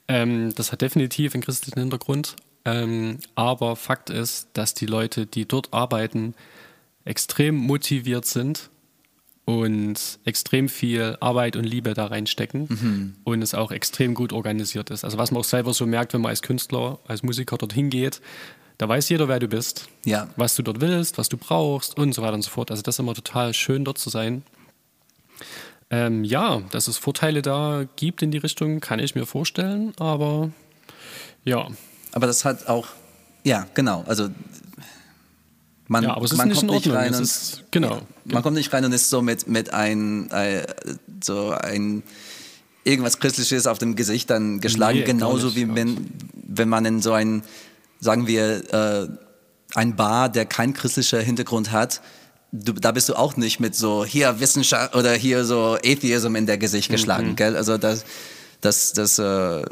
Ähm, 0.08 0.54
das 0.54 0.72
hat 0.72 0.80
definitiv 0.80 1.34
einen 1.34 1.42
christlichen 1.42 1.80
Hintergrund. 1.80 2.36
Ähm, 2.64 3.18
aber 3.34 3.76
Fakt 3.76 4.08
ist, 4.08 4.48
dass 4.54 4.72
die 4.72 4.86
Leute, 4.86 5.26
die 5.26 5.46
dort 5.46 5.72
arbeiten, 5.74 6.34
extrem 7.04 7.56
motiviert 7.56 8.24
sind 8.24 8.70
und 9.44 10.18
extrem 10.24 10.70
viel 10.70 11.18
Arbeit 11.20 11.56
und 11.56 11.64
Liebe 11.64 11.92
da 11.92 12.06
reinstecken 12.06 12.66
mhm. 12.68 13.14
und 13.24 13.42
es 13.42 13.54
auch 13.54 13.70
extrem 13.70 14.14
gut 14.14 14.32
organisiert 14.32 14.88
ist. 14.88 15.04
Also 15.04 15.18
was 15.18 15.30
man 15.30 15.40
auch 15.40 15.44
selber 15.44 15.74
so 15.74 15.84
merkt, 15.86 16.14
wenn 16.14 16.22
man 16.22 16.30
als 16.30 16.42
Künstler, 16.42 16.98
als 17.06 17.22
Musiker 17.22 17.58
dorthin 17.58 17.90
geht, 17.90 18.22
da 18.78 18.88
weiß 18.88 19.08
jeder, 19.08 19.26
wer 19.28 19.40
du 19.40 19.48
bist, 19.48 19.88
ja. 20.04 20.28
was 20.36 20.54
du 20.54 20.62
dort 20.62 20.80
willst, 20.80 21.18
was 21.18 21.28
du 21.28 21.36
brauchst 21.36 21.98
und 21.98 22.14
so 22.14 22.22
weiter 22.22 22.34
und 22.34 22.42
so 22.42 22.50
fort. 22.50 22.70
Also 22.70 22.82
das 22.82 22.94
ist 22.94 22.98
immer 23.00 23.14
total 23.14 23.52
schön, 23.52 23.84
dort 23.84 23.98
zu 23.98 24.08
sein. 24.08 24.42
Ähm, 25.90 26.22
ja, 26.22 26.60
dass 26.70 26.86
es 26.86 26.96
Vorteile 26.96 27.42
da 27.42 27.86
gibt 27.96 28.22
in 28.22 28.30
die 28.30 28.38
Richtung, 28.38 28.80
kann 28.80 29.00
ich 29.00 29.14
mir 29.14 29.26
vorstellen, 29.26 29.92
aber 29.98 30.50
ja. 31.44 31.66
Aber 32.12 32.26
das 32.26 32.44
hat 32.44 32.68
auch, 32.68 32.86
ja, 33.42 33.66
genau, 33.74 34.04
also 34.06 34.28
man, 35.88 36.04
ja, 36.04 36.14
aber 36.14 36.26
es 36.26 36.32
ist 36.32 36.44
nicht 36.44 36.58
kommt 36.58 36.70
nicht 36.70 36.90
rein 36.90 37.14
und, 37.14 37.22
ist, 37.22 37.64
genau, 37.70 37.96
ja, 37.96 38.02
man 38.26 38.42
kommt 38.42 38.56
nicht 38.56 38.72
rein 38.72 38.84
und 38.84 38.92
ist 38.92 39.08
so 39.08 39.22
mit, 39.22 39.48
mit 39.48 39.72
ein, 39.72 40.30
äh, 40.30 40.66
so 41.24 41.50
ein 41.50 42.02
irgendwas 42.84 43.18
Christliches 43.18 43.66
auf 43.66 43.78
dem 43.78 43.96
Gesicht 43.96 44.30
dann 44.30 44.60
geschlagen, 44.60 44.98
nee, 44.98 45.04
genauso 45.04 45.56
wie 45.56 45.74
wenn, 45.74 46.10
wenn 46.34 46.68
man 46.68 46.84
in 46.84 47.00
so 47.00 47.12
ein 47.12 47.42
sagen 48.00 48.26
wir, 48.26 48.72
äh, 48.72 49.08
ein 49.74 49.96
Bar, 49.96 50.28
der 50.28 50.46
kein 50.46 50.72
christlicher 50.72 51.20
Hintergrund 51.20 51.72
hat, 51.72 52.00
du, 52.52 52.72
da 52.72 52.92
bist 52.92 53.08
du 53.08 53.14
auch 53.14 53.36
nicht 53.36 53.60
mit 53.60 53.74
so 53.74 54.04
hier 54.04 54.40
Wissenschaft 54.40 54.94
oder 54.94 55.12
hier 55.12 55.44
so 55.44 55.76
Atheism 55.84 56.34
in 56.36 56.46
der 56.46 56.58
Gesicht 56.58 56.90
geschlagen, 56.90 57.30
mhm. 57.30 57.36
gell? 57.36 57.56
Also 57.56 57.78
das, 57.78 58.04
das, 58.60 58.92
das, 58.92 59.18
äh, 59.18 59.64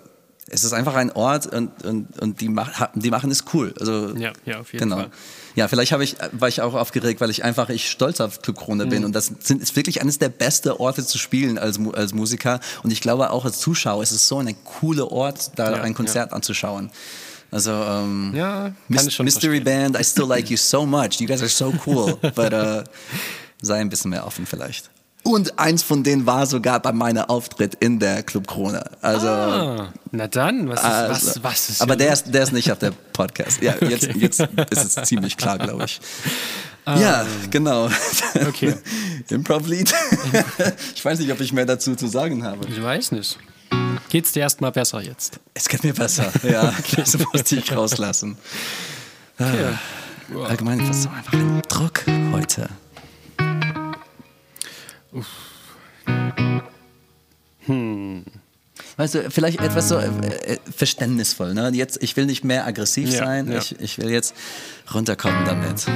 es 0.49 0.63
ist 0.63 0.73
einfach 0.73 0.95
ein 0.95 1.11
Ort 1.11 1.47
und, 1.47 1.85
und, 1.85 2.21
und 2.21 2.41
die, 2.41 2.49
mach, 2.49 2.89
die 2.95 3.11
machen 3.11 3.31
es 3.31 3.45
cool. 3.53 3.75
Also, 3.81 4.15
ja, 4.17 4.33
ja, 4.45 4.61
auf 4.61 4.73
jeden 4.73 4.85
genau. 4.85 5.03
Fall. 5.03 5.11
Ja, 5.57 5.67
vielleicht 5.69 5.91
habe 5.91 6.05
ich, 6.05 6.17
war 6.33 6.49
ich 6.49 6.61
auch 6.61 6.75
aufgeregt, 6.75 7.21
weil 7.21 7.31
ich 7.31 7.43
einfach 7.43 7.69
ich 7.71 7.91
stolz 7.91 8.21
auf 8.21 8.43
Club 8.43 8.59
Krone 8.59 8.85
mhm. 8.85 8.91
bin. 8.91 9.05
Und 9.05 9.13
das 9.15 9.33
sind, 9.41 9.61
ist 9.61 9.75
wirklich 9.75 10.03
eines 10.03 10.19
der 10.19 10.29
besten 10.29 10.69
Orte 10.69 11.05
zu 11.05 11.19
spielen 11.19 11.59
als, 11.59 11.81
als 11.95 12.13
Musiker. 12.13 12.61
Und 12.85 12.93
ich 12.93 13.01
glaube 13.01 13.31
auch 13.31 13.45
als 13.45 13.59
Zuschauer 13.59 14.03
ist 14.03 14.13
es 14.13 14.29
so 14.29 14.39
ein 14.39 14.55
cooler 14.65 15.11
Ort, 15.11 15.53
da 15.57 15.73
ja, 15.73 15.83
ein 15.83 15.95
Konzert 15.95 16.31
ja. 16.31 16.37
anzuschauen. 16.37 16.91
Also, 17.51 17.73
um, 17.73 18.35
ja, 18.35 18.73
Mystery 18.89 19.31
verstehen. 19.31 19.65
Band, 19.65 20.01
I 20.01 20.05
still 20.05 20.27
like 20.27 20.51
you 20.51 20.57
so 20.57 20.85
much. 20.85 21.21
You 21.21 21.27
guys 21.27 21.43
are 21.43 21.49
so 21.49 21.73
cool. 21.87 22.17
But 22.35 22.53
uh, 22.53 22.85
sei 23.63 23.81
ein 23.81 23.89
bisschen 23.89 24.11
mehr 24.11 24.27
offen 24.27 24.47
vielleicht. 24.47 24.91
Und 25.27 25.59
eins 25.59 25.83
von 25.83 26.05
denen 26.05 26.25
war 26.25 26.47
sogar 26.47 26.81
bei 26.81 26.93
meinem 26.93 27.25
Auftritt 27.25 27.75
in 27.81 27.99
der 27.99 28.23
Club 28.23 28.47
Krone. 28.47 28.85
Also, 29.03 29.27
ah, 29.27 29.93
na 30.13 30.29
dann, 30.29 30.69
was 30.69 30.79
ist, 30.79 30.87
also, 30.87 31.13
was, 31.13 31.43
was 31.43 31.71
ist 31.71 31.83
Aber 31.83 31.97
der 31.97 32.13
ist, 32.13 32.33
der 32.33 32.45
ist 32.45 32.53
nicht 32.53 32.71
auf 32.71 32.79
der 32.79 32.93
Podcast. 33.13 33.61
Ja, 33.61 33.75
jetzt, 33.81 34.09
okay. 34.09 34.19
jetzt 34.21 34.41
ist 34.41 34.97
es 34.97 35.09
ziemlich 35.09 35.37
klar, 35.37 35.59
glaube 35.59 35.85
ich. 35.85 36.01
Um, 36.87 37.01
ja, 37.01 37.23
ah. 37.23 37.27
genau. 37.51 37.91
Okay. 38.47 38.75
Improv-Lied. 39.29 39.93
ich 40.95 41.05
weiß 41.05 41.19
nicht, 41.19 41.33
ob 41.33 41.41
ich 41.41 41.53
mehr 41.53 41.67
dazu 41.67 41.97
zu 41.97 42.07
sagen 42.07 42.45
habe. 42.45 42.65
Ich 42.69 42.81
weiß 42.81 43.11
nicht. 43.11 43.37
Geht's 44.09 44.33
dir 44.33 44.41
erstmal 44.41 44.73
besser 44.73 45.03
jetzt? 45.03 45.41
Es 45.55 45.69
geht 45.69 45.85
mir 45.85 45.93
besser, 45.93 46.33
ja. 46.43 46.73
Das 46.97 47.19
musste 47.19 47.57
ich 47.57 47.75
rauslassen. 47.75 48.37
Okay. 49.39 49.75
Ah, 50.35 50.45
allgemein 50.47 50.89
was 50.89 51.03
so 51.03 51.09
einfach 51.11 51.33
ein 51.33 51.63
Druck 51.69 52.05
heute. 52.33 52.69
Uff. 55.13 55.27
Hm. 57.67 58.25
Weißt 58.97 59.15
du, 59.15 59.31
vielleicht 59.31 59.61
etwas 59.61 59.89
so 59.89 59.99
äh, 59.99 60.07
äh, 60.07 60.59
verständnisvoll. 60.75 61.53
Ne? 61.53 61.71
Jetzt, 61.75 62.03
ich 62.03 62.17
will 62.17 62.27
nicht 62.27 62.45
mehr 62.45 62.67
aggressiv 62.67 63.11
ja, 63.11 63.19
sein, 63.19 63.51
ja. 63.51 63.59
Ich, 63.59 63.79
ich 63.81 63.99
will 63.99 64.11
jetzt 64.11 64.35
runterkommen 64.95 65.45
damit. 65.45 65.87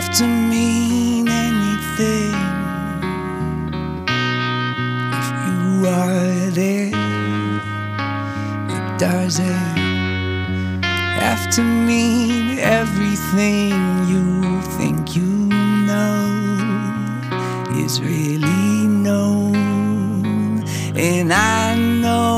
have 0.00 0.14
to 0.14 0.28
mean 0.28 1.26
anything 1.26 2.32
if 5.20 5.28
you 5.46 5.88
are 5.88 6.50
there. 6.50 6.92
It 8.76 8.98
doesn't 9.00 10.84
have 11.22 11.50
to 11.56 11.62
mean 11.62 12.60
everything 12.60 13.72
you 14.06 14.62
think 14.78 15.16
you 15.16 15.32
know 15.90 16.14
is 17.74 18.00
really 18.00 18.86
known. 18.86 20.62
And 20.94 21.32
I 21.32 21.74
know 21.74 22.36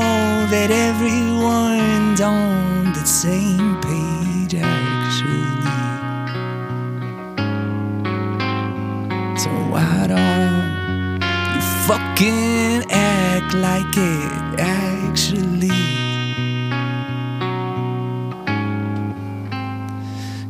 that 0.49 0.71
everyone's 0.71 2.21
on 2.21 2.93
the 2.93 3.05
same. 3.05 3.60
Fucking 12.21 12.83
act 12.91 13.53
like 13.55 13.97
it 13.97 14.59
actually? 14.59 15.69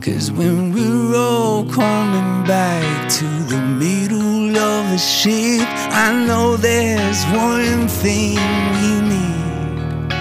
Cause 0.02 0.32
when 0.32 0.74
we're 0.74 1.16
all 1.16 1.64
coming 1.66 2.46
back 2.46 3.10
to 3.12 3.26
the 3.26 3.62
middle 3.62 4.58
of 4.58 4.90
the 4.90 4.98
ship, 4.98 5.66
I 5.68 6.26
know 6.28 6.58
there's 6.58 7.24
one 7.26 7.88
thing 7.88 8.36
we 8.76 9.02
need. 9.14 10.14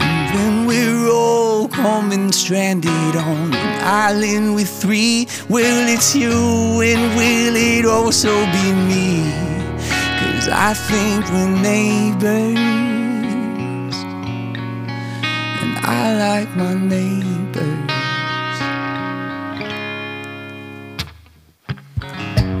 And 0.00 0.34
when 0.34 0.66
we're 0.66 1.10
all 1.10 1.68
coming 1.68 2.32
stranded 2.32 3.16
on 3.16 3.54
an 3.54 3.84
island 3.84 4.54
with 4.54 4.68
three, 4.68 5.28
will 5.48 5.88
it's 5.88 6.16
you 6.16 6.80
and 6.80 7.16
will 7.16 7.56
it 7.56 7.84
also 7.84 8.34
be 8.46 8.72
me? 8.72 9.47
Cause 10.48 10.56
I 10.56 10.72
think 10.72 11.28
we're 11.30 11.60
neighbors. 11.60 12.56
And 15.60 15.76
I 15.84 16.16
like 16.16 16.56
my 16.56 16.72
neighbors. 16.72 17.90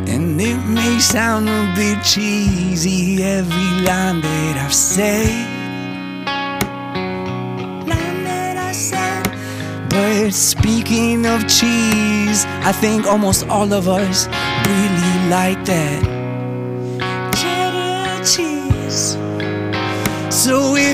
And 0.06 0.38
it 0.38 0.58
may 0.68 0.98
sound 0.98 1.48
a 1.48 1.72
bit 1.74 2.04
cheesy, 2.04 3.22
every 3.24 3.86
line 3.86 4.20
that 4.20 4.62
I've 4.66 4.74
said. 4.74 5.56
Said. 8.70 9.24
But 9.88 10.30
speaking 10.32 11.24
of 11.26 11.48
cheese, 11.48 12.44
I 12.62 12.70
think 12.70 13.06
almost 13.06 13.48
all 13.48 13.72
of 13.72 13.88
us 13.88 14.28
really 14.68 15.30
like 15.30 15.64
that. 15.64 16.17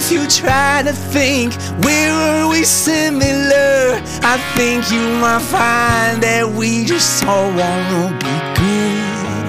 If 0.04 0.12
you 0.12 0.26
try 0.28 0.82
to 0.82 0.92
think 0.92 1.54
where 1.82 2.12
are 2.12 2.50
we 2.50 2.62
similar, 2.62 3.98
I 4.22 4.36
think 4.54 4.90
you 4.92 5.00
might 5.18 5.40
find 5.40 6.22
that 6.22 6.46
we 6.46 6.84
just 6.84 7.24
all 7.24 7.48
wanna 7.48 8.12
be 8.20 8.36
good. 8.60 9.44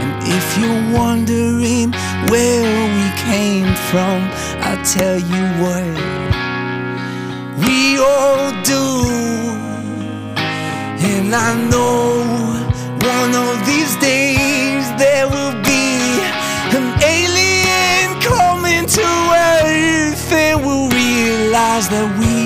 And 0.00 0.12
if 0.36 0.46
you're 0.56 0.98
wondering 0.98 1.92
where 2.32 2.72
we 2.96 3.06
came 3.28 3.68
from, 3.90 4.18
I'll 4.64 4.82
tell 4.82 5.18
you 5.18 5.44
what 5.60 5.92
we 7.60 7.98
all 7.98 8.48
do. 8.64 8.86
And 11.04 11.34
I 11.34 11.52
know 11.68 12.24
one 13.12 13.32
of 13.34 13.66
these 13.66 13.94
days 13.96 14.84
there 14.96 15.28
will 15.28 15.56
be 15.68 16.00
an 16.72 16.86
alien 17.04 18.20
coming 18.22 18.86
to 18.86 19.06
we'll 19.28 19.55
realize 21.56 21.88
that 21.88 22.08
we 22.20 22.36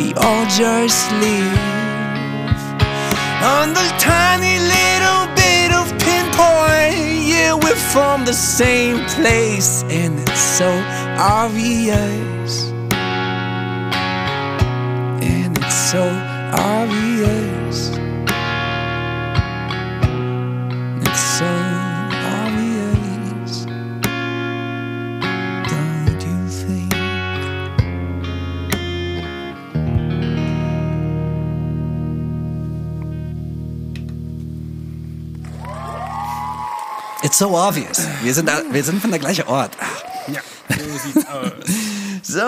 we 0.00 0.14
all 0.14 0.46
just 0.46 1.12
live 1.20 1.58
on 3.44 3.74
the 3.74 3.86
tiny 4.00 4.56
little 4.74 5.24
bit 5.36 5.70
of 5.70 5.86
pinpoint. 6.00 6.96
Yeah, 7.28 7.52
we're 7.52 7.82
from 7.92 8.24
the 8.24 8.32
same 8.32 9.04
place, 9.16 9.82
and 9.90 10.18
it's 10.20 10.40
so 10.40 10.70
obvious. 11.18 12.73
It's 37.34 37.40
so 37.40 37.56
obvious. 37.56 38.06
Wir 38.22 38.32
sind, 38.32 38.48
da, 38.48 38.62
wir 38.70 38.84
sind 38.84 39.00
von 39.00 39.10
der 39.10 39.18
gleichen 39.18 39.48
Ort. 39.48 39.72
Ja, 40.28 40.40
so 40.68 40.98
sieht's 41.04 41.26
aus. 41.26 41.50
So, 42.22 42.40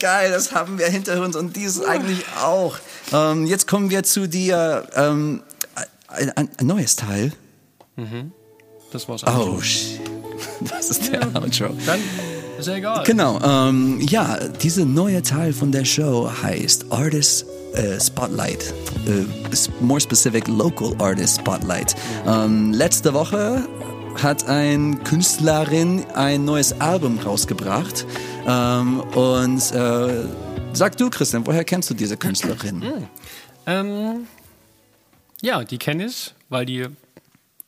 geil, 0.00 0.32
das 0.32 0.52
haben 0.52 0.76
wir 0.76 0.86
hinter 0.88 1.22
uns 1.22 1.36
und 1.36 1.54
dies 1.54 1.80
eigentlich 1.80 2.24
auch. 2.42 2.76
Ähm, 3.12 3.46
jetzt 3.46 3.68
kommen 3.68 3.90
wir 3.90 4.02
zu 4.02 4.28
dir. 4.28 4.88
Ähm, 4.96 5.44
ein, 6.08 6.32
ein, 6.36 6.66
neues 6.66 6.96
Teil. 6.96 7.32
Das 8.92 9.08
war's. 9.08 9.22
Oh, 9.24 9.60
shit. 9.60 10.00
Das 10.68 10.90
ist 10.90 11.12
der 11.12 11.22
Outro. 11.28 11.68
Dann 11.86 12.00
ist 12.58 12.66
ja 12.66 12.74
egal. 12.74 13.04
Genau, 13.04 13.40
ähm, 13.40 14.00
ja, 14.00 14.36
dieser 14.48 14.84
neue 14.84 15.22
Teil 15.22 15.52
von 15.52 15.70
der 15.70 15.84
Show 15.84 16.28
heißt 16.42 16.86
Artist 16.90 17.46
äh, 17.74 18.00
Spotlight. 18.00 18.74
Äh, 19.06 19.24
more 19.80 20.00
specific, 20.00 20.48
Local 20.48 20.94
Artist 20.98 21.38
Spotlight. 21.40 21.94
Ähm, 22.26 22.72
letzte 22.72 23.14
Woche 23.14 23.66
hat 24.22 24.48
ein 24.48 25.02
Künstlerin 25.04 26.04
ein 26.14 26.44
neues 26.44 26.80
Album 26.80 27.18
rausgebracht. 27.18 28.06
Ähm, 28.46 29.00
und 29.00 29.72
äh, 29.72 30.24
sag 30.72 30.96
du, 30.96 31.10
Christian, 31.10 31.46
woher 31.46 31.64
kennst 31.64 31.90
du 31.90 31.94
diese 31.94 32.16
Künstlerin? 32.16 33.06
Ähm, 33.66 34.26
ja, 35.42 35.64
die 35.64 35.78
kenne 35.78 36.06
ich, 36.06 36.34
weil 36.48 36.66
die 36.66 36.86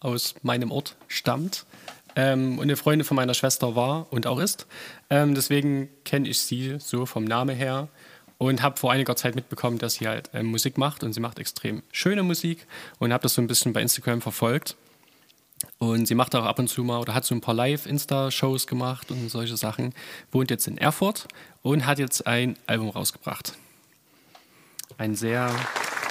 aus 0.00 0.34
meinem 0.42 0.70
Ort 0.70 0.96
stammt 1.08 1.66
ähm, 2.14 2.58
und 2.58 2.64
eine 2.64 2.76
Freundin 2.76 3.04
von 3.04 3.16
meiner 3.16 3.34
Schwester 3.34 3.76
war 3.76 4.06
und 4.10 4.26
auch 4.26 4.38
ist. 4.38 4.66
Ähm, 5.10 5.34
deswegen 5.34 5.88
kenne 6.04 6.28
ich 6.28 6.40
sie 6.40 6.76
so 6.78 7.06
vom 7.06 7.24
Namen 7.24 7.56
her 7.56 7.88
und 8.38 8.62
habe 8.62 8.76
vor 8.76 8.92
einiger 8.92 9.16
Zeit 9.16 9.34
mitbekommen, 9.34 9.78
dass 9.78 9.94
sie 9.94 10.08
halt 10.08 10.30
ähm, 10.34 10.46
Musik 10.46 10.78
macht 10.78 11.04
und 11.04 11.12
sie 11.12 11.20
macht 11.20 11.38
extrem 11.38 11.82
schöne 11.92 12.22
Musik 12.22 12.66
und 12.98 13.12
habe 13.12 13.22
das 13.22 13.34
so 13.34 13.42
ein 13.42 13.46
bisschen 13.46 13.72
bei 13.72 13.82
Instagram 13.82 14.20
verfolgt. 14.20 14.76
Und 15.78 16.06
sie 16.06 16.14
macht 16.14 16.34
auch 16.34 16.44
ab 16.44 16.58
und 16.58 16.68
zu 16.68 16.84
mal 16.84 16.98
oder 17.00 17.14
hat 17.14 17.24
so 17.24 17.34
ein 17.34 17.40
paar 17.40 17.54
Live-Insta-Shows 17.54 18.66
gemacht 18.66 19.10
und 19.10 19.30
solche 19.30 19.56
Sachen. 19.56 19.94
Wohnt 20.32 20.50
jetzt 20.50 20.66
in 20.66 20.78
Erfurt 20.78 21.28
und 21.62 21.86
hat 21.86 21.98
jetzt 21.98 22.26
ein 22.26 22.56
Album 22.66 22.90
rausgebracht. 22.90 23.52
Ein 24.98 25.14
sehr 25.14 25.50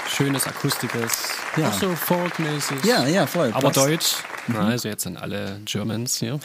schönes, 0.08 0.45
akustisches, 0.47 1.29
Ja. 1.58 1.69
auch 1.69 1.73
so 1.73 1.95
folkmäßig. 1.95 2.84
Ja, 2.86 3.08
ja, 3.08 3.25
voll. 3.25 3.51
Aber 3.53 3.69
Passt. 3.71 3.77
Deutsch. 3.77 4.15
Na, 4.47 4.67
also 4.67 4.88
jetzt 4.88 5.03
sind 5.03 5.17
alle 5.17 5.60
Germans 5.65 6.17
hier. 6.19 6.39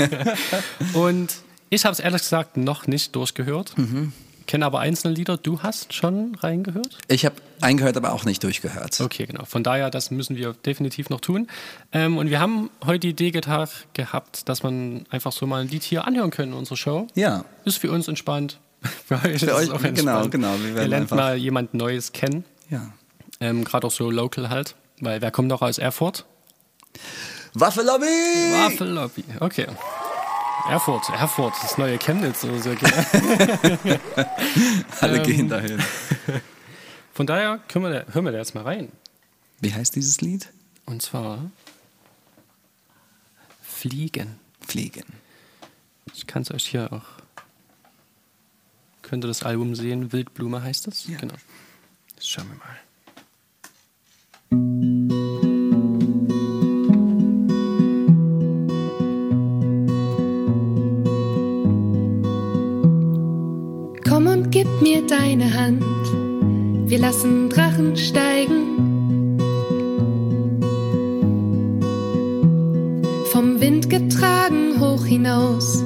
und 0.94 1.34
ich 1.68 1.84
habe 1.84 1.92
es 1.92 2.00
ehrlich 2.00 2.22
gesagt 2.22 2.56
noch 2.56 2.86
nicht 2.86 3.14
durchgehört. 3.16 3.76
Mhm. 3.76 4.12
Kenne 4.52 4.66
aber 4.66 4.80
einzelne 4.80 5.14
Lieder. 5.14 5.38
Du 5.38 5.60
hast 5.62 5.94
schon 5.94 6.34
reingehört? 6.34 6.98
Ich 7.08 7.24
habe 7.24 7.36
eingehört, 7.62 7.96
aber 7.96 8.12
auch 8.12 8.26
nicht 8.26 8.44
durchgehört. 8.44 9.00
Okay, 9.00 9.24
genau. 9.24 9.46
Von 9.46 9.64
daher, 9.64 9.88
das 9.88 10.10
müssen 10.10 10.36
wir 10.36 10.52
definitiv 10.52 11.08
noch 11.08 11.22
tun. 11.22 11.48
Ähm, 11.90 12.18
und 12.18 12.28
wir 12.28 12.38
haben 12.38 12.68
heute 12.84 12.98
die 12.98 13.08
Idee 13.08 13.30
gehabt, 13.30 14.48
dass 14.50 14.62
man 14.62 15.06
einfach 15.08 15.32
so 15.32 15.46
mal 15.46 15.62
ein 15.62 15.68
Lied 15.68 15.82
hier 15.84 16.06
anhören 16.06 16.30
können 16.30 16.52
in 16.52 16.58
unserer 16.58 16.76
Show. 16.76 17.06
Ja, 17.14 17.46
Ist 17.64 17.78
für 17.78 17.90
uns 17.90 18.08
entspannt. 18.08 18.60
Für 19.06 19.14
euch 19.24 19.42
ist 19.42 19.44
euch, 19.44 19.70
auch 19.70 19.80
genau, 19.80 20.20
entspannt. 20.20 20.30
genau. 20.32 20.54
Wir 20.60 20.82
Ihr 20.82 20.88
lernt 20.88 21.10
mal 21.12 21.34
jemand 21.34 21.72
Neues 21.72 22.12
kennen. 22.12 22.44
ja. 22.68 22.92
Ähm, 23.40 23.64
Gerade 23.64 23.86
auch 23.86 23.90
so 23.90 24.10
local 24.10 24.50
halt. 24.50 24.74
Weil 25.00 25.22
wer 25.22 25.30
kommt 25.30 25.48
noch 25.48 25.62
aus 25.62 25.78
Erfurt? 25.78 26.26
Waffelobby! 27.54 28.04
Waffelobby. 28.04 29.24
Okay. 29.40 29.66
Erfurt, 30.68 31.08
Erfurt, 31.10 31.54
das 31.62 31.76
neue 31.78 31.98
Chemnitz 31.98 32.44
oder 32.44 32.58
so. 32.60 32.70
Alle 35.00 35.16
Ähm. 35.18 35.22
gehen 35.24 35.48
dahin. 35.48 35.82
Von 37.12 37.26
daher 37.26 37.58
können 37.68 37.84
wir, 37.86 38.04
da- 38.04 38.12
hören 38.12 38.24
wir 38.24 38.32
da 38.32 38.38
jetzt 38.38 38.54
mal 38.54 38.62
rein. 38.64 38.90
Wie 39.60 39.72
heißt 39.74 39.94
dieses 39.96 40.20
Lied? 40.20 40.48
Und 40.86 41.02
zwar 41.02 41.50
Fliegen. 43.62 44.38
Fliegen. 44.66 45.04
Ich 46.14 46.26
kann 46.26 46.42
es 46.42 46.50
euch 46.52 46.66
hier 46.66 46.92
auch. 46.92 47.04
Könnt 49.02 49.24
ihr 49.24 49.28
das 49.28 49.42
Album 49.42 49.74
sehen? 49.74 50.12
Wildblume 50.12 50.62
heißt 50.62 50.86
es? 50.88 51.06
Ja. 51.08 51.18
Genau. 51.18 51.34
Das 52.16 52.26
schauen 52.28 52.48
wir 52.48 52.56
mal. 52.56 52.76
Deine 65.10 65.54
Hand, 65.54 65.82
wir 66.88 66.98
lassen 66.98 67.48
Drachen 67.48 67.96
steigen. 67.96 69.38
Vom 73.30 73.60
Wind 73.60 73.88
getragen 73.88 74.80
hoch 74.80 75.04
hinaus, 75.04 75.82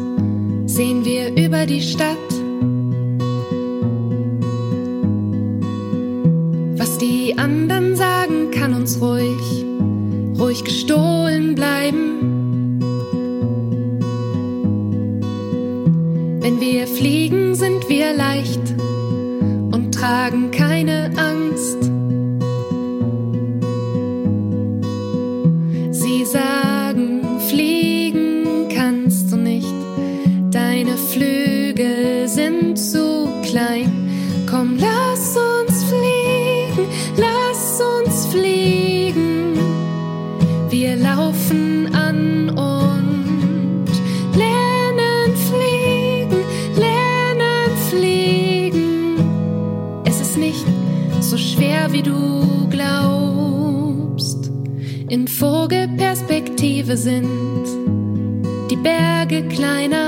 sehen 0.66 1.04
wir 1.04 1.34
über 1.36 1.66
die 1.66 1.82
Stadt. 1.82 2.25
Sind 57.06 57.68
die 58.68 58.74
Berge 58.74 59.46
kleiner. 59.46 60.05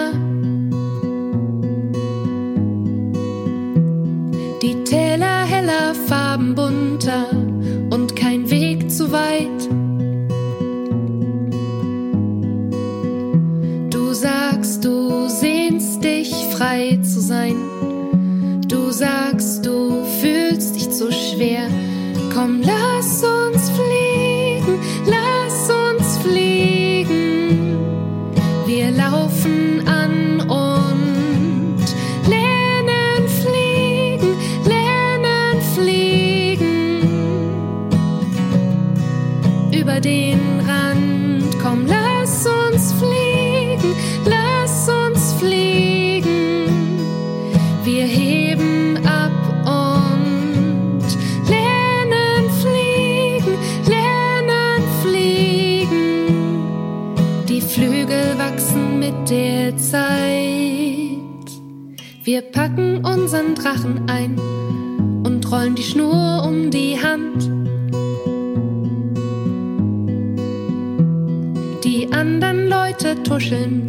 Leute 73.48 73.88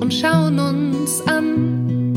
und 0.00 0.12
schauen 0.12 0.58
uns 0.58 1.20
an. 1.26 2.14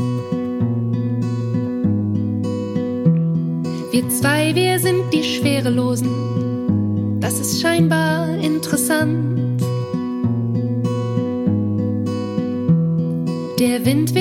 Wir 3.90 4.08
zwei, 4.08 4.54
wir 4.54 4.78
sind 4.78 5.12
die 5.12 5.24
Schwerelosen. 5.24 7.20
Das 7.20 7.38
ist 7.38 7.60
scheinbar 7.60 8.28
interessant. 8.38 9.60
Der 13.58 13.84
Wind 13.84 14.14
weht 14.14 14.19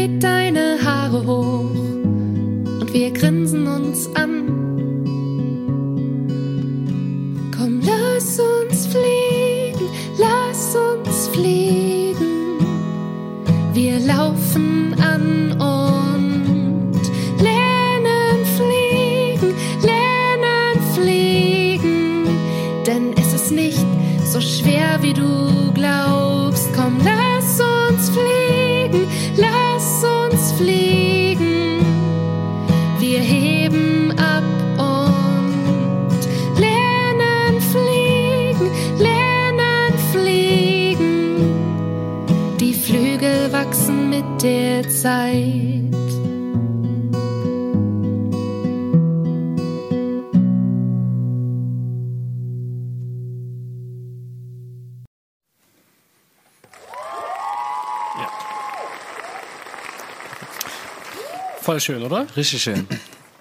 Voll 61.79 61.95
schön, 61.95 62.03
oder? 62.03 62.27
Richtig 62.35 62.61
schön. 62.61 62.87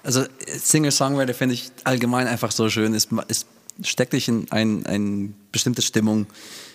Also 0.01 0.23
Singer-Songwriter 0.47 1.33
finde 1.33 1.55
ich 1.55 1.71
allgemein 1.83 2.25
einfach 2.27 2.51
so 2.51 2.69
schön. 2.69 2.93
Es, 2.93 3.09
es 3.27 3.45
steckt 3.83 4.13
dich 4.13 4.29
in 4.29 4.49
ein, 4.49 4.85
eine 4.85 5.33
bestimmte 5.51 5.81
Stimmung. 5.81 6.25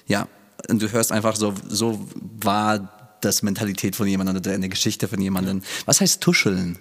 Ja, 0.07 0.29
und 0.69 0.83
du 0.83 0.93
hörst 0.93 1.11
einfach 1.11 1.37
so, 1.37 1.55
so 1.67 2.07
war 2.21 3.17
das 3.23 3.43
Mentalität 3.43 3.97
von 3.97 4.07
jemandem 4.07 4.37
oder 4.37 4.53
eine 4.53 4.69
Geschichte 4.69 5.09
von 5.09 5.21
jemandem. 5.23 5.63
Was 5.87 6.03
heißt 6.03 6.21
tuscheln? 6.23 6.79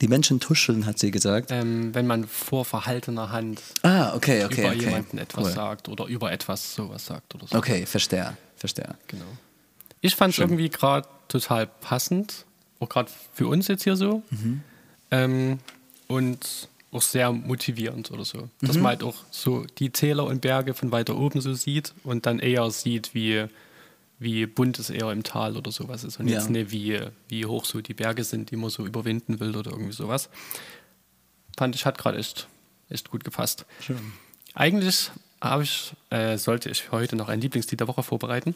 Die 0.00 0.08
Menschen 0.08 0.40
tuscheln, 0.40 0.86
hat 0.86 0.98
sie 0.98 1.10
gesagt. 1.10 1.50
Ähm, 1.52 1.94
wenn 1.94 2.06
man 2.06 2.26
vor 2.26 2.64
verhaltener 2.64 3.30
Hand 3.30 3.60
Ah, 3.82 4.14
okay, 4.16 4.44
okay. 4.46 4.60
über 4.62 4.70
okay. 4.70 4.78
jemanden 4.80 5.18
etwas 5.18 5.44
Cool. 5.44 5.52
sagt 5.52 5.88
oder 5.90 6.06
über 6.06 6.32
etwas 6.32 6.74
sowas 6.74 7.04
sagt 7.04 7.34
oder 7.34 7.46
so. 7.46 7.56
Okay, 7.58 7.84
verstehe, 7.84 8.34
verstehe. 8.56 8.94
Genau. 9.08 9.26
Ich 10.00 10.16
fand 10.16 10.32
es 10.32 10.40
irgendwie 10.40 10.70
gerade 10.70 11.06
total 11.28 11.66
passend, 11.66 12.46
auch 12.82 12.88
gerade 12.88 13.10
für 13.32 13.46
uns 13.46 13.68
jetzt 13.68 13.84
hier 13.84 13.96
so. 13.96 14.22
Mhm. 14.30 14.60
Ähm, 15.10 15.58
und 16.08 16.68
auch 16.90 17.00
sehr 17.02 17.32
motivierend 17.32 18.10
oder 18.10 18.24
so. 18.24 18.48
Dass 18.60 18.76
Mhm. 18.76 18.82
man 18.82 18.90
halt 18.90 19.02
auch 19.02 19.16
so 19.30 19.64
die 19.78 19.90
Täler 19.90 20.24
und 20.26 20.40
Berge 20.42 20.74
von 20.74 20.92
weiter 20.92 21.16
oben 21.16 21.40
so 21.40 21.54
sieht 21.54 21.94
und 22.04 22.26
dann 22.26 22.38
eher 22.38 22.70
sieht, 22.70 23.14
wie, 23.14 23.46
wie 24.18 24.44
bunt 24.46 24.78
es 24.78 24.90
eher 24.90 25.10
im 25.10 25.22
Tal 25.22 25.56
oder 25.56 25.72
sowas 25.72 26.04
ist. 26.04 26.20
Und 26.20 26.28
Ja. 26.28 26.38
jetzt 26.38 26.50
nicht, 26.50 26.70
wie, 26.70 27.00
wie 27.28 27.46
hoch 27.46 27.64
so 27.64 27.80
die 27.80 27.94
Berge 27.94 28.24
sind, 28.24 28.50
die 28.50 28.56
man 28.56 28.68
so 28.68 28.84
überwinden 28.86 29.40
will 29.40 29.56
oder 29.56 29.70
irgendwie 29.70 29.92
sowas. 29.94 30.28
Fand 31.56 31.74
ich, 31.74 31.86
hat 31.86 31.96
gerade 31.98 32.18
echt, 32.18 32.46
echt 32.90 33.10
gut 33.10 33.24
gepasst. 33.24 33.64
Schön. 33.80 33.98
Eigentlich 34.54 35.10
habe 35.40 35.62
ich, 35.62 35.92
äh, 36.10 36.36
sollte 36.38 36.68
ich 36.70 36.92
heute 36.92 37.16
noch 37.16 37.28
ein 37.28 37.40
Lieblingslied 37.40 37.80
der 37.80 37.88
Woche 37.88 38.02
vorbereiten. 38.02 38.54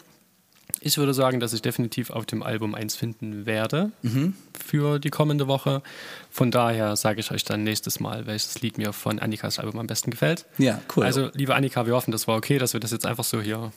Ich 0.87 0.99
würde 0.99 1.13
sagen, 1.13 1.41
dass 1.41 1.53
ich 1.53 1.63
definitiv 1.63 2.11
auf 2.11 2.27
dem 2.27 2.45
Album 2.45 2.77
eins 2.77 2.95
finden 2.95 3.45
werde 3.45 3.91
für 4.57 5.01
die 5.01 5.11
kommende 5.11 5.49
Woche. 5.49 5.83
Von 6.31 6.53
daher 6.53 6.95
sage 6.95 7.19
ich 7.19 7.33
euch 7.33 7.43
dann 7.43 7.65
nächstes 7.65 7.99
Mal, 7.99 8.27
welches 8.27 8.61
Lied 8.61 8.79
mir 8.79 8.93
von 8.93 9.19
Annikas 9.19 9.59
Album 9.59 9.81
am 9.81 9.89
besten 9.89 10.13
gefällt. 10.13 10.47
Ja, 10.59 10.81
cool. 10.95 11.03
Also, 11.03 11.31
liebe 11.35 11.57
Annika, 11.57 11.87
wir 11.87 11.95
hoffen, 11.95 12.13
das 12.13 12.29
war 12.29 12.37
okay, 12.37 12.59
dass 12.59 12.73
wir 12.73 12.79
das 12.79 12.93
jetzt 12.93 13.05
einfach 13.05 13.25
so 13.25 13.41
hier 13.41 13.73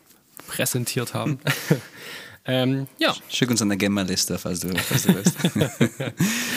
präsentiert 0.46 1.16
haben. 1.16 1.40
Ähm, 2.46 2.88
ja. 2.98 3.14
Schick 3.30 3.50
uns 3.50 3.62
eine 3.62 3.78
Gamer-Liste, 3.78 4.38
falls 4.38 4.62
du, 4.62 4.70
falls 4.76 5.04
du 5.04 5.16
willst. 5.16 5.36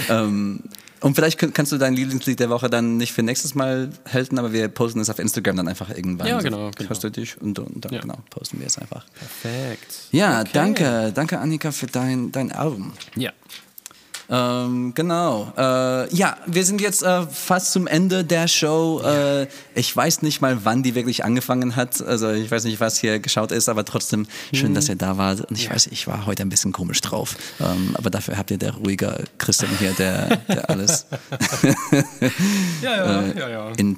ähm, 0.08 0.62
und 1.02 1.16
vielleicht 1.16 1.38
kannst 1.52 1.72
du 1.72 1.78
dein 1.78 1.94
Lieblingslied 1.94 2.38
der 2.38 2.48
Woche 2.48 2.70
dann 2.70 2.96
nicht 2.96 3.12
für 3.12 3.22
nächstes 3.22 3.56
Mal 3.56 3.90
halten, 4.10 4.38
aber 4.38 4.52
wir 4.52 4.68
posten 4.68 5.00
es 5.00 5.10
auf 5.10 5.18
Instagram 5.18 5.56
dann 5.56 5.68
einfach 5.68 5.90
irgendwann. 5.90 6.28
Ja, 6.28 6.40
genau. 6.40 6.70
genau. 6.70 6.88
Hörst 6.88 7.02
du 7.02 7.10
dich 7.10 7.40
und, 7.40 7.58
und 7.58 7.84
dann 7.84 7.92
ja. 7.92 8.00
genau, 8.00 8.18
posten 8.30 8.60
wir 8.60 8.68
es 8.68 8.78
einfach. 8.78 9.04
Perfekt. 9.12 9.92
Ja, 10.12 10.40
okay. 10.40 10.50
danke, 10.52 11.12
danke 11.12 11.38
Annika 11.40 11.72
für 11.72 11.88
dein, 11.88 12.30
dein 12.30 12.52
Album. 12.52 12.92
Ja. 13.16 13.32
Ähm, 14.30 14.92
genau. 14.94 15.52
Äh, 15.56 16.14
ja, 16.14 16.36
wir 16.46 16.64
sind 16.64 16.80
jetzt 16.80 17.02
äh, 17.02 17.22
fast 17.26 17.72
zum 17.72 17.86
Ende 17.86 18.24
der 18.24 18.48
Show. 18.48 19.02
Äh, 19.04 19.46
ich 19.74 19.94
weiß 19.94 20.22
nicht 20.22 20.40
mal, 20.40 20.64
wann 20.64 20.82
die 20.82 20.94
wirklich 20.94 21.24
angefangen 21.24 21.76
hat. 21.76 22.00
Also 22.02 22.30
ich 22.30 22.50
weiß 22.50 22.64
nicht, 22.64 22.80
was 22.80 22.98
hier 22.98 23.18
geschaut 23.20 23.52
ist, 23.52 23.68
aber 23.68 23.84
trotzdem 23.84 24.26
schön, 24.52 24.70
mhm. 24.70 24.74
dass 24.74 24.88
ihr 24.88 24.96
da 24.96 25.16
wart. 25.18 25.40
Und 25.42 25.58
ich 25.58 25.64
ja. 25.64 25.70
weiß, 25.70 25.88
ich 25.88 26.06
war 26.06 26.26
heute 26.26 26.42
ein 26.42 26.48
bisschen 26.48 26.72
komisch 26.72 27.00
drauf. 27.00 27.36
Ähm, 27.60 27.94
aber 27.94 28.10
dafür 28.10 28.38
habt 28.38 28.50
ihr 28.50 28.58
der 28.58 28.74
ruhige 28.74 29.24
Christian 29.38 29.70
hier, 29.78 29.92
der, 29.92 30.36
der 30.48 30.70
alles 30.70 31.06
ja, 32.82 32.96
ja, 32.96 33.22
äh, 33.22 33.38
ja, 33.38 33.48
ja. 33.48 33.68
In, 33.76 33.96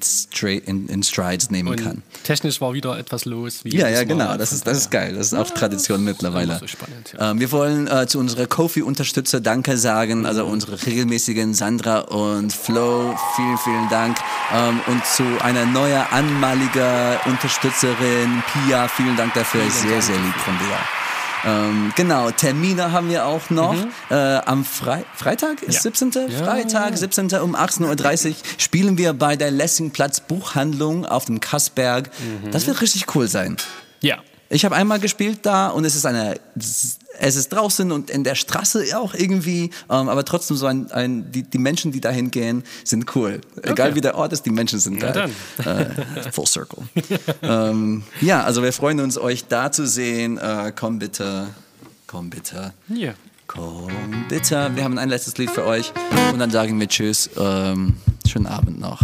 in, 0.67 0.89
in, 0.89 1.03
Strides 1.03 1.51
nehmen 1.51 1.71
Und 1.71 1.83
kann. 1.83 2.03
Technisch 2.23 2.61
war 2.61 2.73
wieder 2.73 2.99
etwas 2.99 3.25
los. 3.25 3.61
ja, 3.65 3.89
ja, 3.89 4.05
genau. 4.05 4.37
Das 4.37 4.53
ist, 4.53 4.67
das 4.67 4.79
ist 4.79 4.91
geil. 4.91 5.15
Das 5.15 5.29
ist 5.29 5.35
auch 5.35 5.51
Tradition 5.51 6.05
mittlerweile. 6.05 6.59
So 6.59 6.67
spannend, 6.67 7.15
ähm, 7.19 7.41
wir 7.41 7.53
wollen 7.53 7.87
äh, 7.87 8.07
zu 8.07 8.19
unserer 8.19 8.47
Kofi-Unterstützer 8.47 9.41
Danke 9.41 9.77
sagen 9.77 10.14
also 10.23 10.45
unsere 10.45 10.81
regelmäßigen 10.87 11.55
Sandra 11.55 12.01
und 12.01 12.53
Flo. 12.53 13.15
Vielen, 13.37 13.59
vielen 13.59 13.89
Dank. 13.89 14.17
Ähm, 14.55 14.81
und 14.87 15.05
zu 15.05 15.25
einer 15.43 15.67
neuen 15.67 16.03
anmaligen 16.11 17.19
Unterstützerin, 17.27 18.43
Pia, 18.53 18.89
vielen 18.89 19.17
Dank 19.17 19.35
dafür. 19.35 19.69
Sehr, 19.71 20.01
sehr 20.01 20.17
lieb 20.17 20.35
von 20.37 20.55
dir. 20.59 20.79
Ähm, 21.47 21.93
genau, 21.95 22.31
Termine 22.31 22.93
haben 22.93 23.11
wir 23.11 23.27
auch 23.27 23.51
noch. 23.51 23.75
Mhm. 23.75 23.91
Äh, 24.11 24.15
am 24.15 24.65
Fre 24.65 25.05
Freitag 25.15 25.63
ist 25.63 25.77
ja. 25.77 25.93
17. 25.93 26.13
Ja. 26.29 26.45
Freitag, 26.45 26.97
17. 26.97 27.35
um 27.35 27.55
18.30 27.55 28.29
Uhr 28.29 28.35
spielen 28.57 28.97
wir 28.97 29.13
bei 29.13 29.37
der 29.37 29.51
Lessingplatz 29.51 30.21
Buchhandlung 30.21 31.05
auf 31.05 31.27
dem 31.27 31.41
Kassberg. 31.41 32.11
Mhm. 32.19 32.51
Das 32.51 32.67
wird 32.67 32.81
richtig 32.81 33.15
cool 33.15 33.29
sein. 33.29 33.57
Ja. 34.01 34.19
Ich 34.55 34.65
habe 34.65 34.77
einmal 34.77 35.01
gespielt 35.01 35.41
da 35.43 35.69
und 35.69 35.85
es 35.85 35.97
ist 35.97 36.07
eine 36.07 36.37
es 37.19 37.37
ist 37.37 37.49
draußen 37.49 37.91
und 37.91 38.09
in 38.09 38.23
der 38.23 38.37
Straße 38.37 38.85
auch 38.97 39.13
irgendwie, 39.13 39.71
ähm, 39.91 40.09
aber 40.09 40.25
trotzdem 40.25 40.57
so 40.57 40.67
ein, 40.67 40.91
ein 40.93 41.31
die, 41.33 41.43
die 41.43 41.59
Menschen, 41.59 41.91
die 41.91 42.01
dahin 42.01 42.31
gehen, 42.31 42.63
sind 42.85 43.17
cool. 43.17 43.41
Okay. 43.57 43.73
Egal 43.73 43.95
wie 43.97 44.01
der 44.01 44.15
Ort 44.15 44.33
ist, 44.33 44.47
die 44.47 44.51
Menschen 44.51 44.79
sind 44.79 45.03
ja, 45.03 45.11
da. 45.11 45.25
Äh, 45.65 46.31
full 46.31 46.47
circle. 46.47 46.85
ähm, 47.43 48.05
ja, 48.21 48.45
also 48.45 48.63
wir 48.63 48.73
freuen 48.73 49.01
uns, 49.01 49.19
euch 49.19 49.45
da 49.47 49.73
zu 49.73 49.89
sehen. 49.89 50.39
Äh, 50.39 50.73
komm 50.75 51.01
bitte, 51.01 51.49
komm 52.07 52.31
bitte. 52.31 52.73
Ja. 52.89 53.15
Komm 53.49 53.91
bitte. 54.29 54.71
Wir 54.75 54.85
haben 54.85 54.99
ein 54.99 55.09
letztes 55.09 55.37
Lied 55.37 55.51
für 55.51 55.65
euch 55.65 55.93
und 56.33 56.39
dann 56.39 56.51
sagen 56.51 56.79
wir 56.79 56.89
Tschüss. 56.89 57.29
Ähm, 57.37 57.97
schönen 58.27 58.47
Abend 58.47 58.79
noch. 58.79 59.01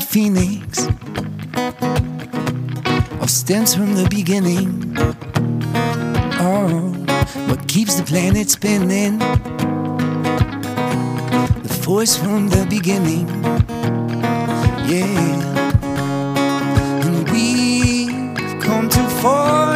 Phoenix 0.00 0.88
all 3.20 3.28
stems 3.28 3.76
from 3.76 3.94
the 3.94 4.08
beginning. 4.10 4.92
Oh, 6.40 6.92
what 7.46 7.68
keeps 7.68 7.94
the 7.94 8.02
planet 8.02 8.50
spinning? 8.50 9.18
The 11.62 11.80
force 11.82 12.16
from 12.16 12.48
the 12.48 12.66
beginning. 12.68 13.28
Yeah, 14.90 15.04
and 17.06 17.30
we've 17.30 18.60
come 18.60 18.88
too 18.88 19.08
far 19.22 19.75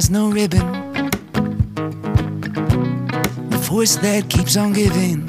Has 0.00 0.08
no 0.08 0.30
ribbon. 0.30 0.66
The 3.50 3.58
force 3.58 3.96
that 3.96 4.30
keeps 4.30 4.56
on 4.56 4.72
giving. 4.72 5.28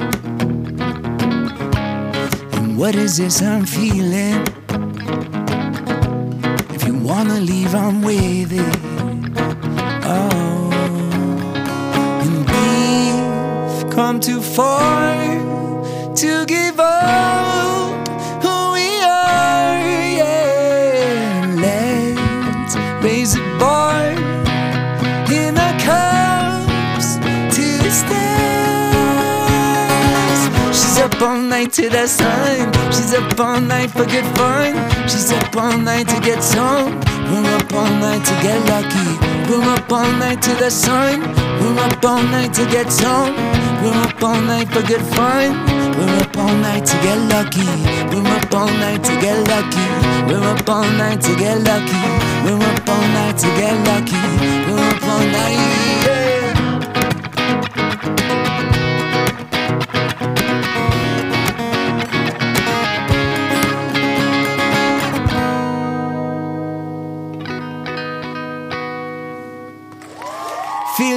And 2.56 2.78
what 2.78 2.96
is 2.96 3.18
this 3.18 3.42
I'm 3.42 3.66
feeling? 3.66 4.40
If 6.76 6.86
you 6.88 6.96
wanna 7.10 7.42
leave, 7.42 7.76
I'm 7.76 8.02
with 8.02 8.54
it. 8.54 8.78
Oh, 10.06 10.72
and 12.24 12.36
we've 12.52 13.94
come 13.94 14.22
too 14.22 14.42
far 14.42 15.18
to 16.16 16.46
give 16.46 16.80
up 16.80 17.71
night 31.62 31.74
to 31.74 31.90
the 31.90 32.08
sun. 32.08 32.74
She's 32.92 33.14
up 33.14 33.40
all 33.40 33.62
night 33.62 33.92
for 33.92 34.06
good 34.06 34.26
fun. 34.36 34.74
She's 35.08 35.32
up 35.32 35.56
all 35.56 35.78
night 35.78 36.08
to 36.08 36.20
get 36.20 36.42
some. 36.42 37.00
We're 37.30 37.56
up 37.56 37.72
all 37.74 37.94
night 38.02 38.26
to 38.26 38.36
get 38.42 38.60
lucky. 38.74 39.10
We're 39.48 39.70
up 39.76 39.92
all 39.92 40.12
night 40.24 40.42
to 40.42 40.54
the 40.56 40.72
sun. 40.72 41.22
We're 41.60 41.80
up 41.86 42.04
all 42.04 42.24
night 42.24 42.54
to 42.56 42.66
get 42.66 42.92
some. 42.92 43.36
We're 43.84 44.02
up 44.08 44.24
all 44.24 44.42
night 44.42 44.70
for 44.70 44.82
good 44.82 45.06
fun. 45.14 45.50
We're 45.98 46.18
up 46.24 46.36
all 46.36 46.56
night 46.68 46.86
to 46.86 46.96
get 47.06 47.20
lucky. 47.34 47.70
We're 48.10 48.34
up 48.38 48.54
all 48.56 48.72
night 48.84 49.04
to 49.04 49.14
get 49.22 49.38
lucky. 49.54 49.86
We're 50.28 50.48
up 50.54 50.68
all 50.68 50.90
night 51.02 51.22
to 51.22 51.36
get 51.36 51.58
lucky. 51.62 52.02
We're 52.44 52.66
up 52.72 52.90
all 52.90 53.06
night 53.18 53.38
to 53.38 53.50
get 53.62 53.76
lucky. 53.90 54.22
We're 54.66 54.82
up 54.90 55.04
all 55.04 55.26
night. 55.38 56.21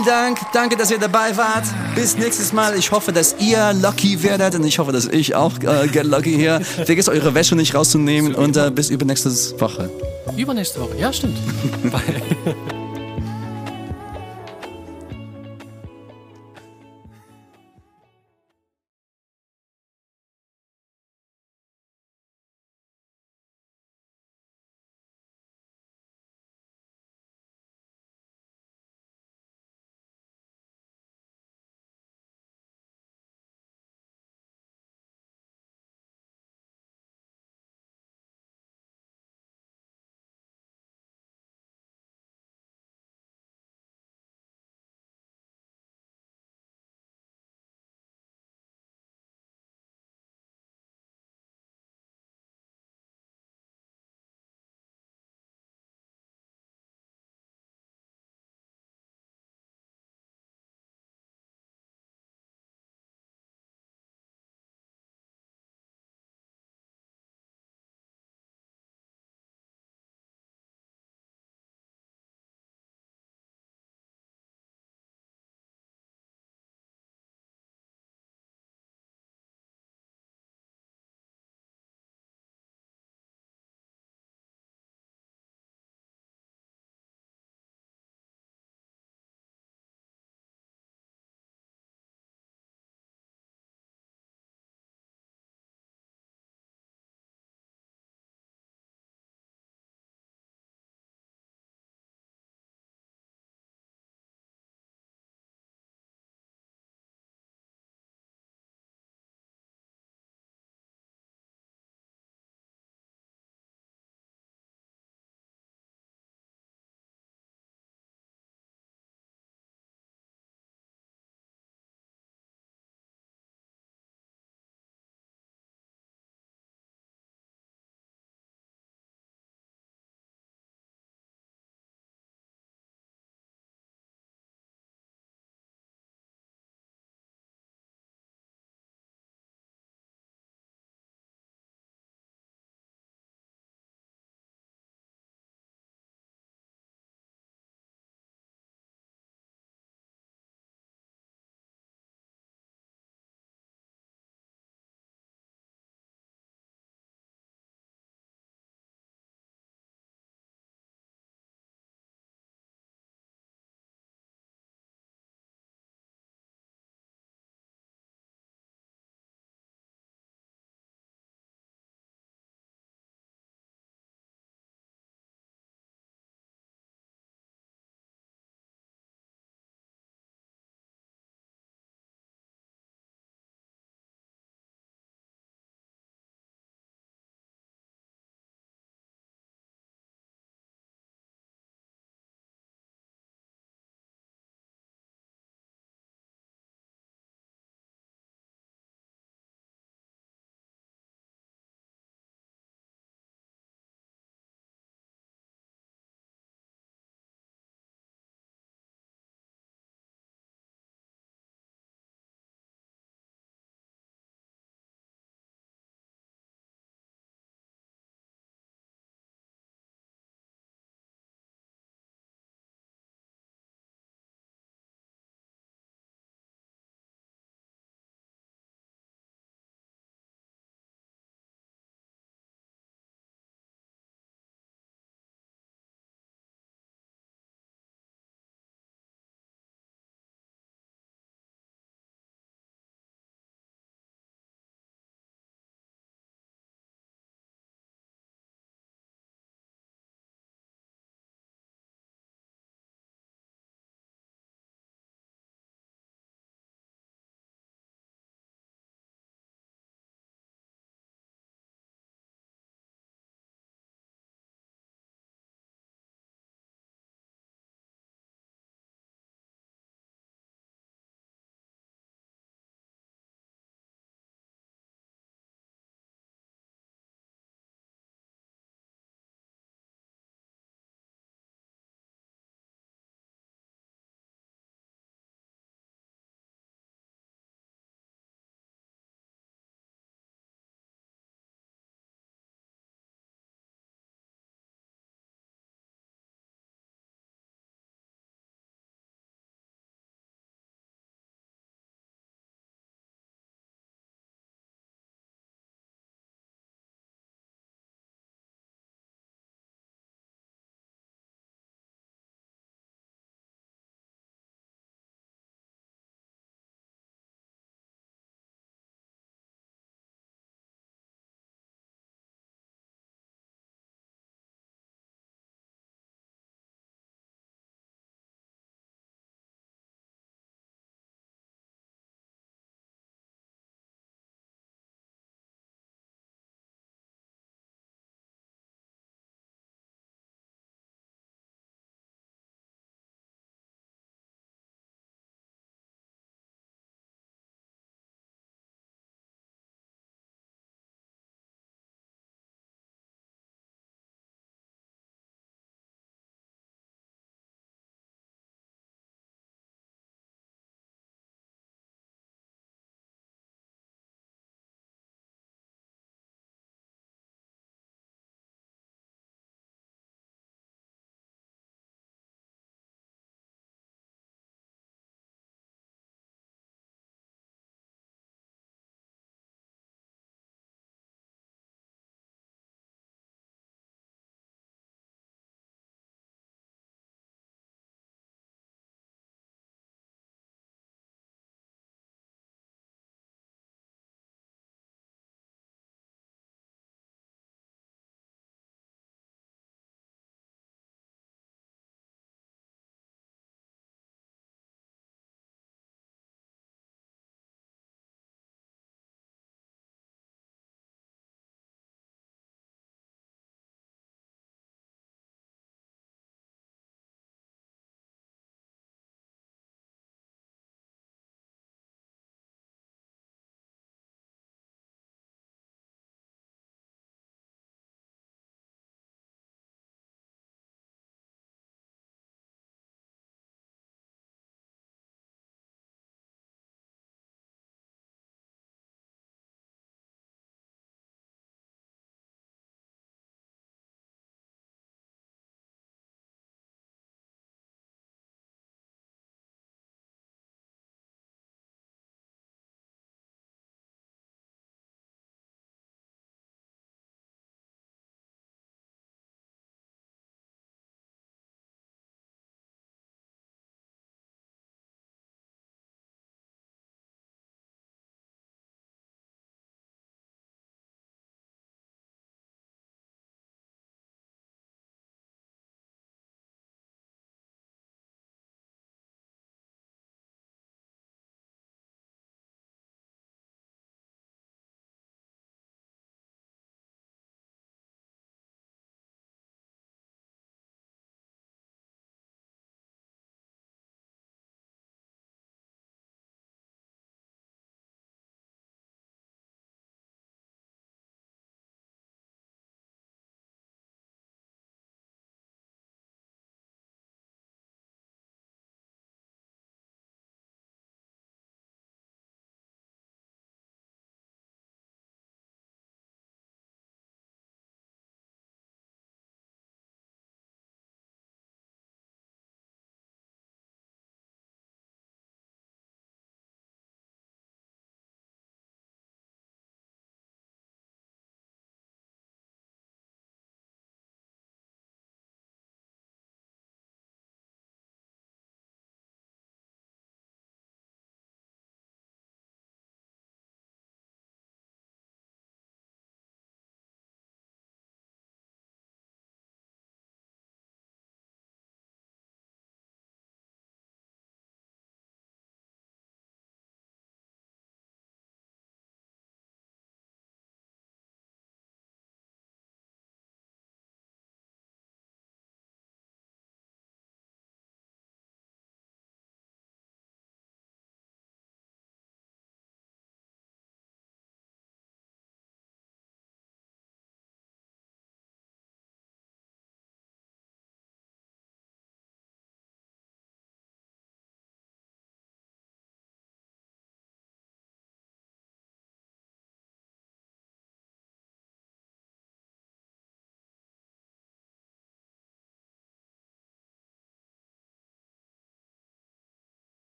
Vielen 0.00 0.14
Dank, 0.14 0.38
danke, 0.54 0.76
dass 0.76 0.90
ihr 0.90 0.98
dabei 0.98 1.36
wart. 1.36 1.64
Bis 1.94 2.16
nächstes 2.16 2.54
Mal. 2.54 2.74
Ich 2.78 2.90
hoffe, 2.90 3.12
dass 3.12 3.36
ihr 3.38 3.74
lucky 3.74 4.22
werdet 4.22 4.54
und 4.54 4.64
ich 4.64 4.78
hoffe, 4.78 4.92
dass 4.92 5.06
ich 5.06 5.34
auch 5.34 5.58
äh, 5.58 5.88
get 5.88 6.04
lucky 6.04 6.34
hier. 6.34 6.60
Vergesst 6.62 7.10
eure 7.10 7.34
Wäsche 7.34 7.54
nicht 7.54 7.74
rauszunehmen 7.74 8.34
und 8.34 8.56
äh, 8.56 8.70
bis 8.70 8.88
übernächste 8.88 9.30
Woche. 9.60 9.90
Übernächste 10.38 10.80
Woche, 10.80 10.96
ja, 10.98 11.12
stimmt. 11.12 11.36
Bye. 11.82 12.79